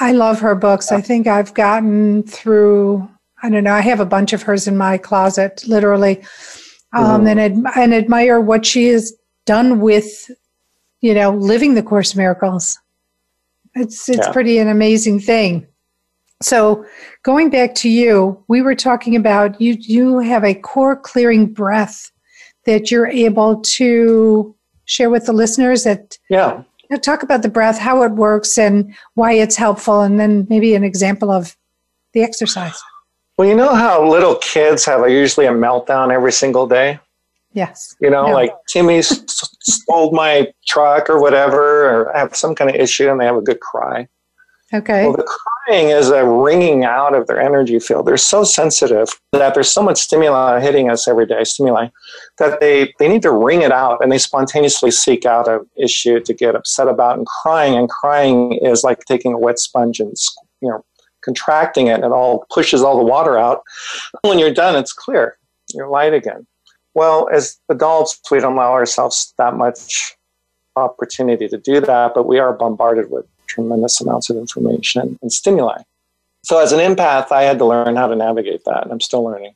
[0.00, 0.90] I love her books.
[0.90, 3.08] I think I've gotten through.
[3.42, 3.74] I don't know.
[3.74, 6.20] I have a bunch of hers in my closet, literally,
[6.92, 7.26] um, mm-hmm.
[7.26, 9.12] and ad- and admire what she has
[9.44, 10.30] done with,
[11.00, 12.78] you know, living the Course Miracles.
[13.74, 14.32] It's it's yeah.
[14.32, 15.66] pretty an amazing thing.
[16.40, 16.86] So
[17.22, 22.10] going back to you, we were talking about you you have a core clearing breath
[22.68, 24.54] that you're able to
[24.84, 26.62] share with the listeners that yeah.
[27.00, 30.84] talk about the breath how it works and why it's helpful and then maybe an
[30.84, 31.56] example of
[32.12, 32.78] the exercise.
[33.38, 37.00] Well you know how little kids have usually a meltdown every single day?
[37.54, 37.96] Yes.
[38.02, 43.08] You know like timmy stole my truck or whatever or have some kind of issue
[43.08, 44.06] and they have a good cry.
[44.74, 45.04] Okay.
[45.04, 45.38] Well the
[45.68, 48.06] crying is a wringing out of their energy field.
[48.06, 51.88] They're so sensitive that there's so much stimuli hitting us every day, stimuli,
[52.38, 56.20] that they, they need to wring it out and they spontaneously seek out an issue
[56.20, 57.74] to get upset about and crying.
[57.74, 60.14] And crying is like taking a wet sponge and,
[60.60, 60.84] you know,
[61.22, 63.62] contracting it and it all pushes all the water out.
[64.22, 65.36] When you're done, it's clear.
[65.74, 66.46] You're light again.
[66.94, 70.16] Well, as adults, we don't allow ourselves that much
[70.76, 75.82] opportunity to do that, but we are bombarded with tremendous amounts of information and stimuli.
[76.44, 79.24] So, as an empath, I had to learn how to navigate that, and I'm still
[79.24, 79.54] learning.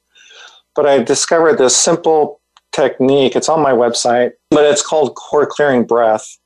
[0.74, 2.40] But I discovered this simple
[2.72, 3.36] technique.
[3.36, 6.38] It's on my website, but it's called core clearing breath.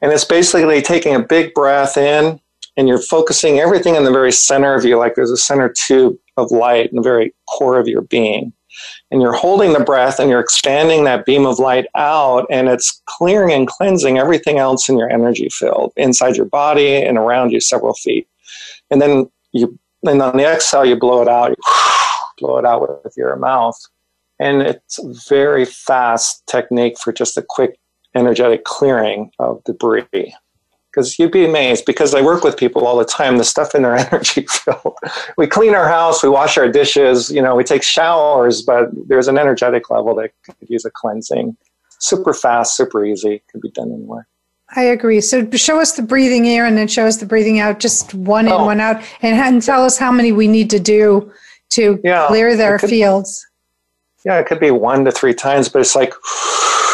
[0.00, 2.40] And it's basically taking a big breath in
[2.76, 6.16] and you're focusing everything in the very center of you, like there's a center tube
[6.36, 8.52] of light in the very core of your being
[9.10, 13.02] and you're holding the breath and you're expanding that beam of light out and it's
[13.06, 17.60] clearing and cleansing everything else in your energy field inside your body and around you
[17.60, 18.28] several feet.
[18.90, 21.56] And then you and on the exhale you blow it out you
[22.38, 23.78] blow it out with your mouth.
[24.38, 27.78] And it's a very fast technique for just a quick
[28.14, 30.34] energetic clearing of debris
[30.90, 33.82] because you'd be amazed because I work with people all the time, the stuff in
[33.82, 34.96] their energy field.
[35.36, 39.28] we clean our house, we wash our dishes, you know, we take showers, but there's
[39.28, 41.56] an energetic level that could use a cleansing.
[41.98, 44.26] Super fast, super easy, could be done anywhere.
[44.74, 45.20] I agree.
[45.20, 48.46] So show us the breathing in and then show us the breathing out, just one
[48.46, 48.64] in, oh.
[48.64, 51.32] one out, and, and tell us how many we need to do
[51.70, 53.46] to yeah, clear their could, fields.
[54.24, 56.14] Yeah, it could be one to three times, but it's like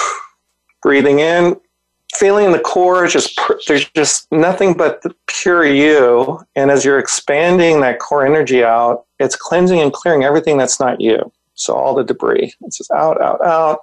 [0.83, 1.57] breathing in,
[2.19, 6.41] feeling the core just there's just nothing but the pure you.
[6.55, 11.01] And as you're expanding that core energy out it's cleansing and clearing everything that's not
[11.01, 11.33] you.
[11.55, 13.81] So all the debris it's just out out out.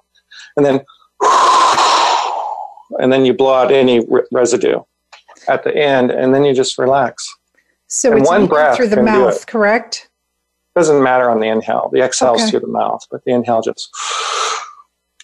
[0.58, 0.82] And then
[3.00, 4.80] and then you blow out any residue
[5.48, 7.28] at the end and then you just relax.
[7.88, 10.10] So and it's one breath through the mouth correct?
[10.76, 11.92] Doesn't matter on the inhale.
[11.94, 12.50] The exhale okay.
[12.50, 13.90] through the mouth but the inhale just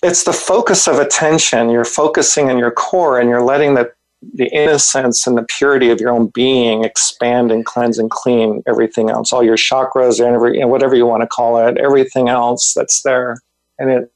[0.01, 1.69] it's the focus of attention.
[1.69, 3.91] You're focusing in your core and you're letting the,
[4.33, 9.09] the innocence and the purity of your own being expand and cleanse and clean everything
[9.09, 12.29] else, all your chakras and every, you know, whatever you want to call it, everything
[12.29, 13.37] else that's there.
[13.77, 14.11] And it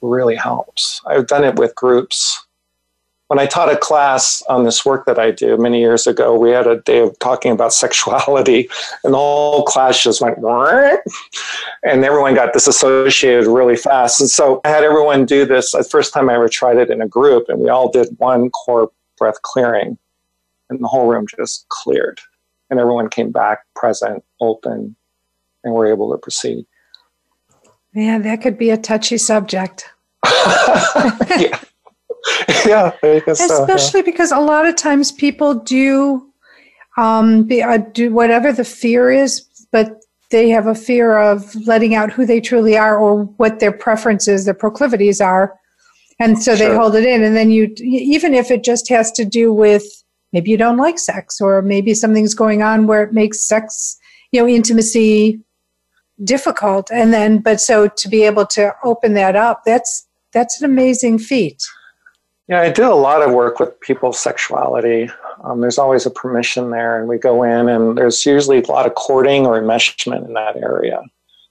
[0.00, 1.00] really helps.
[1.06, 2.44] I've done it with groups
[3.32, 6.50] when I taught a class on this work that I do many years ago, we
[6.50, 8.68] had a day of talking about sexuality,
[9.02, 10.36] and the whole class just went,
[11.82, 14.20] and everyone got disassociated really fast.
[14.20, 15.72] And so I had everyone do this.
[15.72, 18.50] The first time I ever tried it in a group, and we all did one
[18.50, 19.96] core breath clearing,
[20.68, 22.20] and the whole room just cleared,
[22.68, 24.94] and everyone came back present, open,
[25.64, 26.66] and were able to proceed.
[27.94, 29.88] Yeah, that could be a touchy subject.
[30.26, 31.58] yeah.
[32.66, 34.04] yeah, especially yeah.
[34.04, 36.32] because a lot of times people do
[36.96, 41.94] um, be, uh, do whatever the fear is, but they have a fear of letting
[41.94, 45.54] out who they truly are or what their preferences, their proclivities are,
[46.18, 46.68] and so sure.
[46.68, 47.22] they hold it in.
[47.22, 49.84] And then you, even if it just has to do with
[50.32, 53.98] maybe you don't like sex, or maybe something's going on where it makes sex,
[54.32, 55.40] you know, intimacy
[56.24, 60.64] difficult, and then but so to be able to open that up, that's that's an
[60.64, 61.62] amazing feat.
[62.52, 65.08] Yeah, I do a lot of work with people's sexuality.
[65.42, 68.84] Um, there's always a permission there, and we go in, and there's usually a lot
[68.84, 71.00] of cording or enmeshment in that area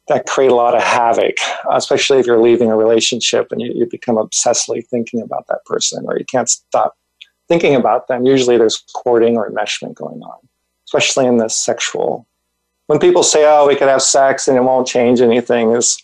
[0.09, 1.37] that create a lot of havoc,
[1.71, 6.05] especially if you're leaving a relationship and you, you become obsessively thinking about that person,
[6.07, 6.95] or you can't stop
[7.47, 8.27] thinking about them.
[8.27, 10.37] Usually, there's cording or enmeshment going on,
[10.85, 12.27] especially in the sexual.
[12.85, 15.97] When people say, "Oh, we could have sex and it won't change anything," is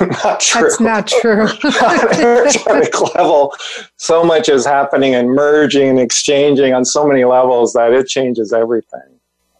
[0.24, 0.62] not true.
[0.62, 1.42] That's not true.
[1.42, 3.54] on an energetic level,
[3.96, 8.52] so much is happening and merging and exchanging on so many levels that it changes
[8.52, 9.00] everything.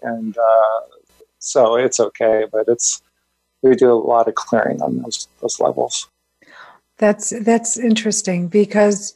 [0.03, 0.81] And uh,
[1.39, 3.03] so it's okay, but it's
[3.63, 6.09] we do a lot of clearing on those those levels.
[6.99, 9.15] That's that's interesting because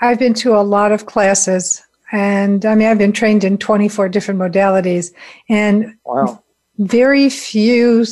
[0.00, 1.82] I've been to a lot of classes,
[2.12, 5.12] and I mean I've been trained in twenty four different modalities,
[5.48, 6.42] and wow.
[6.78, 8.06] very few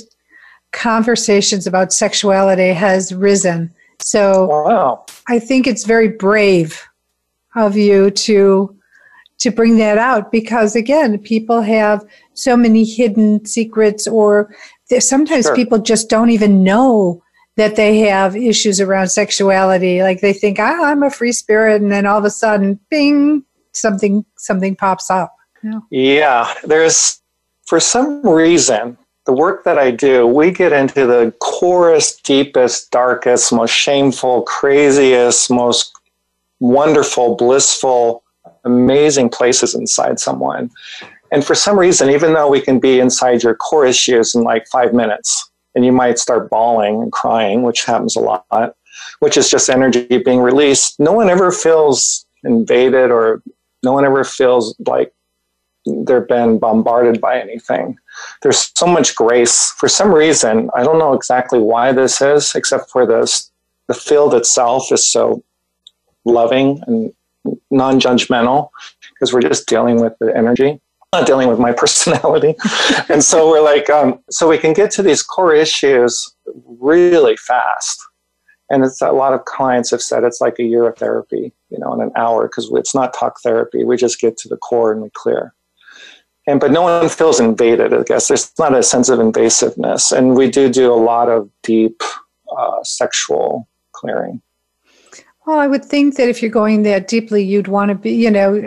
[0.75, 3.73] conversations about sexuality has risen.
[4.01, 5.07] So wow.
[5.29, 6.83] I think it's very brave
[7.57, 8.77] of you to
[9.39, 12.05] to bring that out because again, people have
[12.35, 14.55] so many hidden secrets or
[14.99, 15.57] sometimes sure.
[15.57, 17.23] people just don't even know
[17.57, 20.03] that they have issues around sexuality.
[20.03, 23.45] Like they think, ah, I'm a free spirit, and then all of a sudden, bing,
[23.73, 25.35] something something pops up.
[25.63, 27.21] Yeah, yeah there's
[27.67, 33.53] for some reason the work that I do, we get into the corest, deepest, darkest,
[33.53, 35.93] most shameful, craziest, most
[36.61, 38.23] wonderful, blissful,
[38.65, 40.71] amazing places inside someone.
[41.33, 44.67] And for some reason, even though we can be inside your core issues in like
[44.69, 48.77] five minutes, and you might start bawling and crying, which happens a lot,
[49.19, 53.43] which is just energy being released, no one ever feels invaded or
[53.83, 55.13] no one ever feels like
[55.87, 57.99] they've been bombarded by anything.
[58.43, 59.71] There's so much grace.
[59.79, 63.51] For some reason, I don't know exactly why this is, except for this,
[63.89, 65.43] the field itself is so
[66.25, 67.13] loving and
[67.71, 68.71] non-judgmental
[69.13, 70.81] because we're just dealing with the energy
[71.13, 72.55] not dealing with my personality
[73.09, 76.35] and so we're like um, so we can get to these core issues
[76.81, 78.01] really fast
[78.71, 81.79] and it's a lot of clients have said it's like a year of therapy you
[81.79, 84.91] know in an hour because it's not talk therapy we just get to the core
[84.91, 85.55] and we clear
[86.47, 90.37] and but no one feels invaded i guess there's not a sense of invasiveness and
[90.37, 92.03] we do do a lot of deep
[92.57, 94.41] uh, sexual clearing
[95.47, 98.31] well, I would think that if you're going that deeply, you'd want to be, you
[98.31, 98.61] know,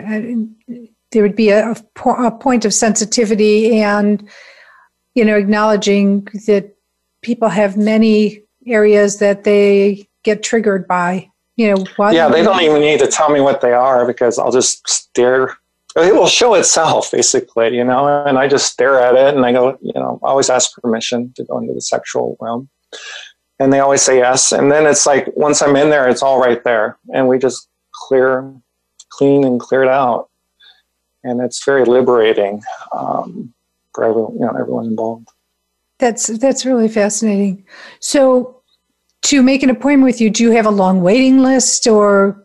[1.10, 1.74] there would be a,
[2.04, 4.28] a point of sensitivity and,
[5.14, 6.76] you know, acknowledging that
[7.22, 11.28] people have many areas that they get triggered by.
[11.56, 14.52] You know, yeah, they don't even need to tell me what they are because I'll
[14.52, 15.56] just stare.
[16.02, 19.52] It will show itself, basically, you know, and I just stare at it and I
[19.52, 22.68] go, you know, I always ask permission to go into the sexual realm
[23.58, 24.52] and they always say yes.
[24.52, 27.68] And then it's like once I'm in there, it's all right there, and we just
[27.92, 28.52] clear,
[29.10, 30.28] clean, and clear it out,
[31.24, 33.52] and it's very liberating um,
[33.94, 35.28] for everyone, you know, everyone involved.
[35.98, 37.64] That's that's really fascinating.
[38.00, 38.62] So,
[39.22, 42.44] to make an appointment with you, do you have a long waiting list, or?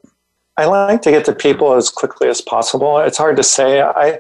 [0.58, 3.00] I like to get to people as quickly as possible.
[3.00, 3.82] It's hard to say.
[3.82, 4.20] I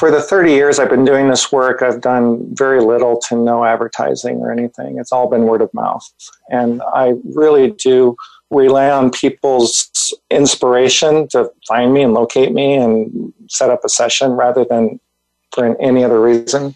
[0.00, 3.66] for the 30 years I've been doing this work, I've done very little to no
[3.66, 4.98] advertising or anything.
[4.98, 6.02] It's all been word of mouth.
[6.48, 8.16] And I really do
[8.50, 14.32] rely on people's inspiration to find me and locate me and set up a session
[14.32, 14.98] rather than
[15.52, 16.74] for any other reason.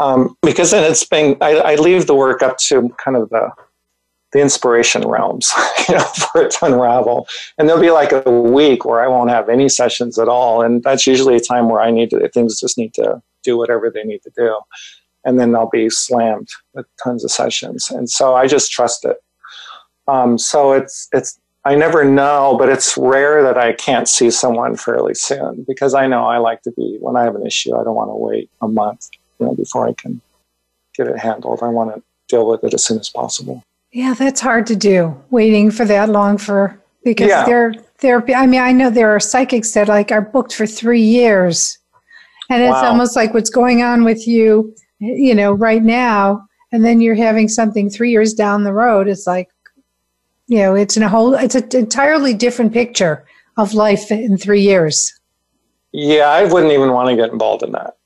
[0.00, 3.52] Um, because then it's been, I, I leave the work up to kind of the
[4.32, 5.52] the inspiration realms,
[5.88, 7.28] you know, for it to unravel.
[7.58, 10.62] And there'll be like a week where I won't have any sessions at all.
[10.62, 13.90] And that's usually a time where I need to, things just need to do whatever
[13.90, 14.58] they need to do.
[15.24, 17.90] And then I'll be slammed with tons of sessions.
[17.90, 19.18] And so I just trust it.
[20.08, 24.76] Um, so it's, it's, I never know, but it's rare that I can't see someone
[24.76, 27.84] fairly soon because I know I like to be, when I have an issue, I
[27.84, 30.20] don't want to wait a month, you know, before I can
[30.96, 31.60] get it handled.
[31.62, 33.62] I want to deal with it as soon as possible.
[33.92, 35.14] Yeah, that's hard to do.
[35.30, 37.44] Waiting for that long for because yeah.
[37.44, 38.24] they're they're.
[38.34, 41.78] I mean, I know there are psychics that like are booked for three years,
[42.48, 42.88] and it's wow.
[42.88, 47.48] almost like what's going on with you, you know, right now, and then you're having
[47.48, 49.08] something three years down the road.
[49.08, 49.50] It's like,
[50.46, 51.34] you know, it's in a whole.
[51.34, 53.26] It's an entirely different picture
[53.58, 55.12] of life in three years.
[55.92, 57.96] Yeah, I wouldn't even want to get involved in that.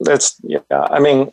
[0.00, 0.58] That's yeah.
[0.70, 1.30] I mean,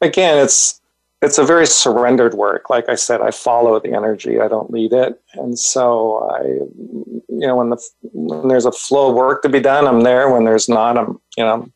[0.00, 0.79] again, it's
[1.22, 2.70] it's a very surrendered work.
[2.70, 4.40] Like I said, I follow the energy.
[4.40, 5.20] I don't lead it.
[5.34, 9.60] And so I, you know, when the when there's a flow of work to be
[9.60, 10.30] done, I'm there.
[10.30, 11.68] When there's not, I'm, you know,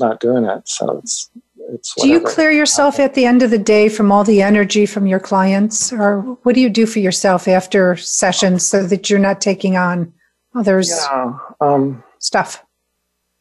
[0.00, 0.66] not doing it.
[0.66, 1.30] So it's
[1.68, 1.94] it's.
[1.94, 5.06] Do you clear yourself at the end of the day from all the energy from
[5.06, 9.42] your clients, or what do you do for yourself after sessions so that you're not
[9.42, 10.12] taking on
[10.54, 12.64] others' yeah, um, stuff?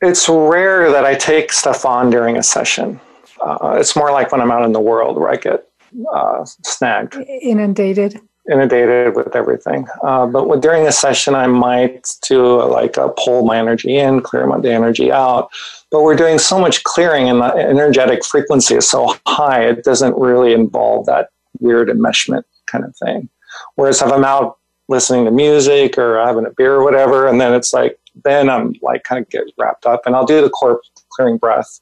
[0.01, 2.99] It's rare that I take stuff on during a session.
[3.43, 5.67] Uh, it's more like when I'm out in the world where I get
[6.13, 8.19] uh, snagged, inundated,
[8.49, 9.87] inundated with everything.
[10.01, 14.45] Uh, but when, during a session, I might do like pull my energy in, clear
[14.47, 15.49] my, the energy out.
[15.91, 20.17] But we're doing so much clearing, and the energetic frequency is so high, it doesn't
[20.17, 21.29] really involve that
[21.59, 23.29] weird enmeshment kind of thing.
[23.75, 27.53] Whereas if I'm out listening to music or having a beer or whatever, and then
[27.53, 30.81] it's like then I'm like kind of get wrapped up, and I'll do the core
[31.09, 31.79] clearing breath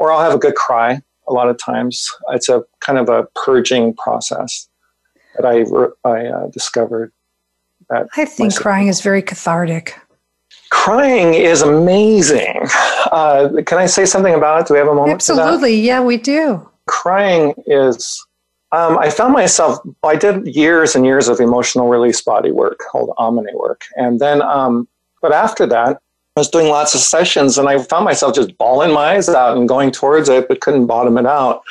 [0.00, 1.00] or I'll have a good cry.
[1.28, 4.68] A lot of times, it's a kind of a purging process
[5.36, 5.62] that I
[6.08, 7.12] I uh, discovered.
[7.88, 9.96] That I think crying is very cathartic.
[10.70, 12.66] Crying is amazing.
[13.12, 14.66] Uh, can I say something about it?
[14.68, 15.14] Do we have a moment?
[15.14, 15.74] Absolutely.
[15.74, 16.68] Yeah, we do.
[16.86, 18.24] Crying is.
[18.72, 19.78] Um, I found myself.
[20.04, 24.42] I did years and years of emotional release body work called Omni work, and then,
[24.42, 24.86] um,
[25.20, 26.00] but after that,
[26.36, 29.56] I was doing lots of sessions and I found myself just bawling my eyes out
[29.56, 31.62] and going towards it, but couldn't bottom it out.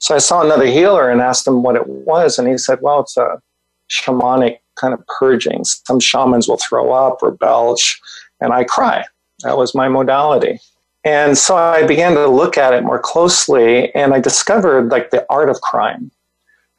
[0.00, 2.36] So I saw another healer and asked him what it was.
[2.36, 3.40] And he said, well, it's a
[3.88, 5.64] shamanic kind of purging.
[5.64, 8.00] Some shamans will throw up or belch,
[8.40, 9.04] and I cry.
[9.44, 10.58] That was my modality.
[11.04, 15.24] And so I began to look at it more closely and I discovered like the
[15.30, 16.10] art of crying.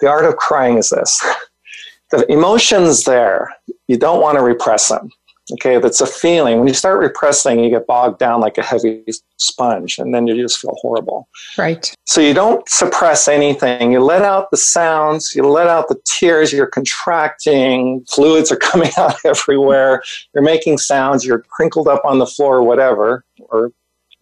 [0.02, 1.26] The art of crying is this
[2.12, 3.56] the emotions there,
[3.88, 5.10] you don't want to repress them
[5.54, 6.60] Okay, that's a feeling.
[6.60, 9.04] When you start repressing, you get bogged down like a heavy
[9.38, 11.28] sponge, and then you just feel horrible.
[11.58, 11.92] Right.
[12.06, 13.92] So you don't suppress anything.
[13.92, 18.92] You let out the sounds, you let out the tears, you're contracting, fluids are coming
[18.98, 23.74] out everywhere, you're making sounds, you're crinkled up on the floor, whatever, or it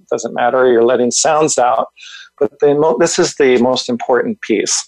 [0.09, 1.89] doesn't matter, you're letting sounds out.
[2.39, 4.87] But the, this is the most important piece.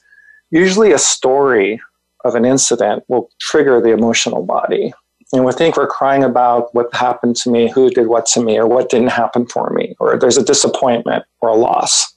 [0.51, 1.81] Usually, a story
[2.25, 4.93] of an incident will trigger the emotional body
[5.31, 8.57] and we think we're crying about what happened to me, who did what to me,
[8.57, 12.13] or what didn't happen for me, or there's a disappointment or a loss.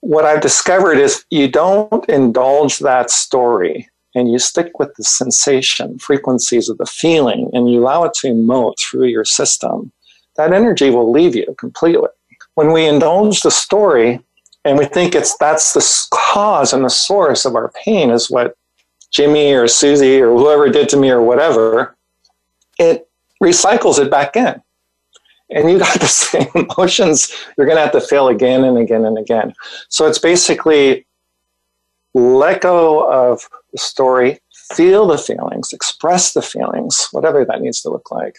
[0.00, 5.98] What I've discovered is you don't indulge that story and you stick with the sensation,
[5.98, 9.92] frequencies of the feeling, and you allow it to emote through your system.
[10.36, 12.08] That energy will leave you completely.
[12.54, 14.20] When we indulge the story
[14.64, 18.56] and we think it's that's the cause and the source of our pain is what
[19.10, 21.96] Jimmy or Susie or whoever did to me or whatever,
[22.78, 23.08] it
[23.42, 24.60] recycles it back in.
[25.50, 29.04] And you got the same emotions you're going to have to feel again and again
[29.04, 29.54] and again.
[29.88, 31.06] So it's basically
[32.14, 34.40] let go of the story,
[34.74, 38.36] feel the feelings, express the feelings, whatever that needs to look like.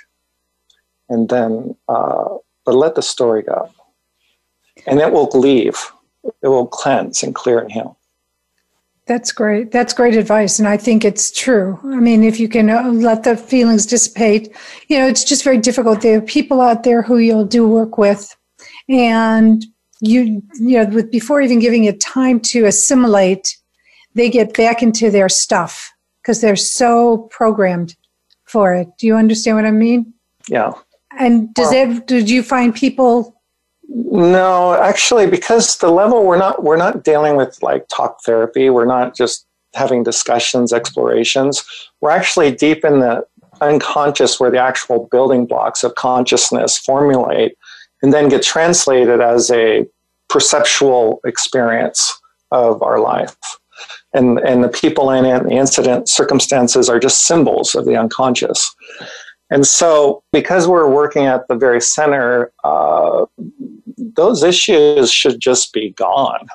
[1.07, 3.71] And then, uh, but let the story go.
[4.85, 5.77] And it will leave,
[6.41, 7.97] it will cleanse and clear and heal.
[9.09, 9.71] That's great.
[9.71, 10.59] That's great advice.
[10.59, 11.79] And I think it's true.
[11.83, 14.55] I mean, if you can uh, let the feelings dissipate,
[14.87, 16.01] you know, it's just very difficult.
[16.01, 18.37] There are people out there who you'll do work with
[18.87, 19.65] and
[19.99, 23.57] you, you know, with, before even giving it time to assimilate,
[24.13, 25.91] they get back into their stuff
[26.21, 27.95] because they're so programmed
[28.45, 28.89] for it.
[28.99, 30.13] Do you understand what I mean?
[30.47, 30.73] Yeah.
[31.17, 33.38] And does well, that, did you find people
[33.91, 38.69] no, actually, because the level we're not we're not dealing with like talk therapy.
[38.69, 41.63] We're not just having discussions, explorations.
[41.99, 43.25] We're actually deep in the
[43.61, 47.57] unconscious, where the actual building blocks of consciousness formulate
[48.01, 49.87] and then get translated as a
[50.29, 52.13] perceptual experience
[52.51, 53.35] of our life.
[54.13, 58.73] And, and the people in it, the incident circumstances are just symbols of the unconscious.
[59.51, 63.25] And so, because we're working at the very center, uh,
[63.97, 66.47] those issues should just be gone.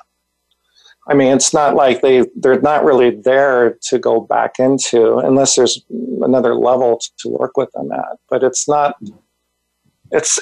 [1.07, 5.55] I mean, it's not like they they're not really there to go back into unless
[5.55, 5.83] there's
[6.21, 8.17] another level to work with them at.
[8.29, 8.95] But it's not.
[10.11, 10.39] It's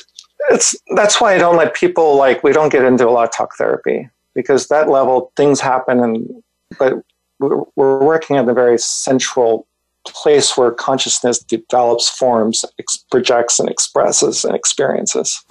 [0.50, 3.32] it's that's why I don't let people like we don't get into a lot of
[3.32, 6.44] talk therapy because that level things happen and
[6.80, 6.94] but
[7.40, 9.68] we're, we're working at the very central
[10.12, 15.44] place where consciousness develops forms, ex- projects, and expresses and experiences.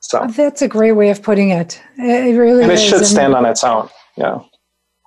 [0.00, 1.80] So that's a great way of putting it.
[1.98, 2.84] It really and it is.
[2.84, 3.88] should stand on its own.
[4.16, 4.40] Yeah.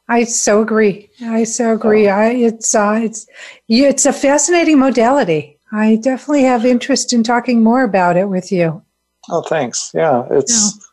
[0.07, 1.09] I so agree.
[1.22, 2.09] I so agree.
[2.09, 3.26] I, it's uh, it's
[3.69, 5.57] it's a fascinating modality.
[5.72, 8.84] I definitely have interest in talking more about it with you.
[9.30, 9.91] Oh, thanks.
[9.93, 10.84] Yeah, it's yeah.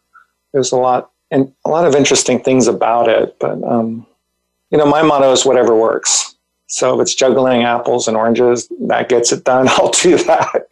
[0.52, 4.06] there's a lot and a lot of interesting things about it, but um,
[4.70, 6.36] you know, my motto is whatever works.
[6.70, 9.68] So if it's juggling apples and oranges, that gets it done.
[9.70, 10.66] I'll do that.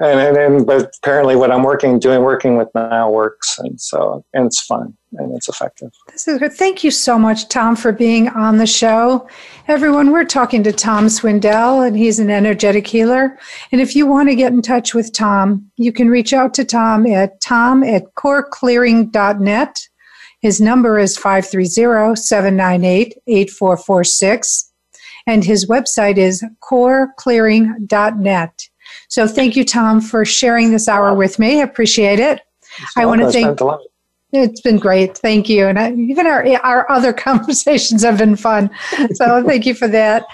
[0.00, 4.46] and, and but apparently, what I'm working doing working with now works, and so and
[4.46, 5.90] it's fun and it's effective.
[6.10, 6.52] This is good.
[6.52, 9.28] Thank you so much, Tom, for being on the show.
[9.68, 13.38] Everyone, we're talking to Tom Swindell, and he's an energetic healer.
[13.70, 16.64] And if you want to get in touch with Tom, you can reach out to
[16.64, 19.78] Tom at tom at coreclearing.net.
[20.40, 24.67] His number is 530 798 8446
[25.28, 28.68] and his website is coreclearing.net.
[29.08, 31.60] So thank you, Tom, for sharing this hour with me.
[31.60, 32.40] I appreciate it.
[32.96, 33.60] I want to thank.
[34.32, 35.18] It's been great.
[35.18, 35.66] Thank you.
[35.66, 38.70] And I, even our, our other conversations have been fun.
[39.14, 40.24] So thank you for that.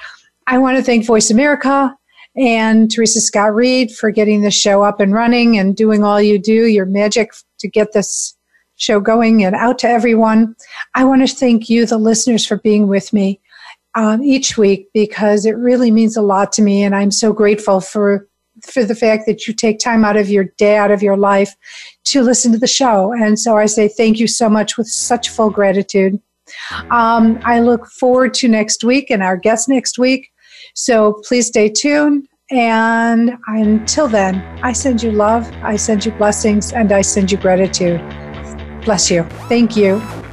[0.47, 1.97] I want to thank Voice America
[2.36, 6.38] and Teresa Scott Reed for getting the show up and running and doing all you
[6.38, 8.36] do, your magic to get this
[8.76, 10.55] show going and out to everyone.
[10.95, 13.40] I want to thank you, the listeners, for being with me
[13.95, 17.80] um, each week because it really means a lot to me, and I'm so grateful
[17.80, 18.28] for
[18.62, 21.55] for the fact that you take time out of your day, out of your life,
[22.05, 23.12] to listen to the show.
[23.12, 26.20] And so I say thank you so much with such full gratitude.
[26.90, 30.30] Um, I look forward to next week and our guest next week.
[30.74, 32.28] So please stay tuned.
[32.51, 37.38] And until then, I send you love, I send you blessings, and I send you
[37.38, 38.01] gratitude.
[38.84, 39.24] Bless you.
[39.49, 40.23] Thank you.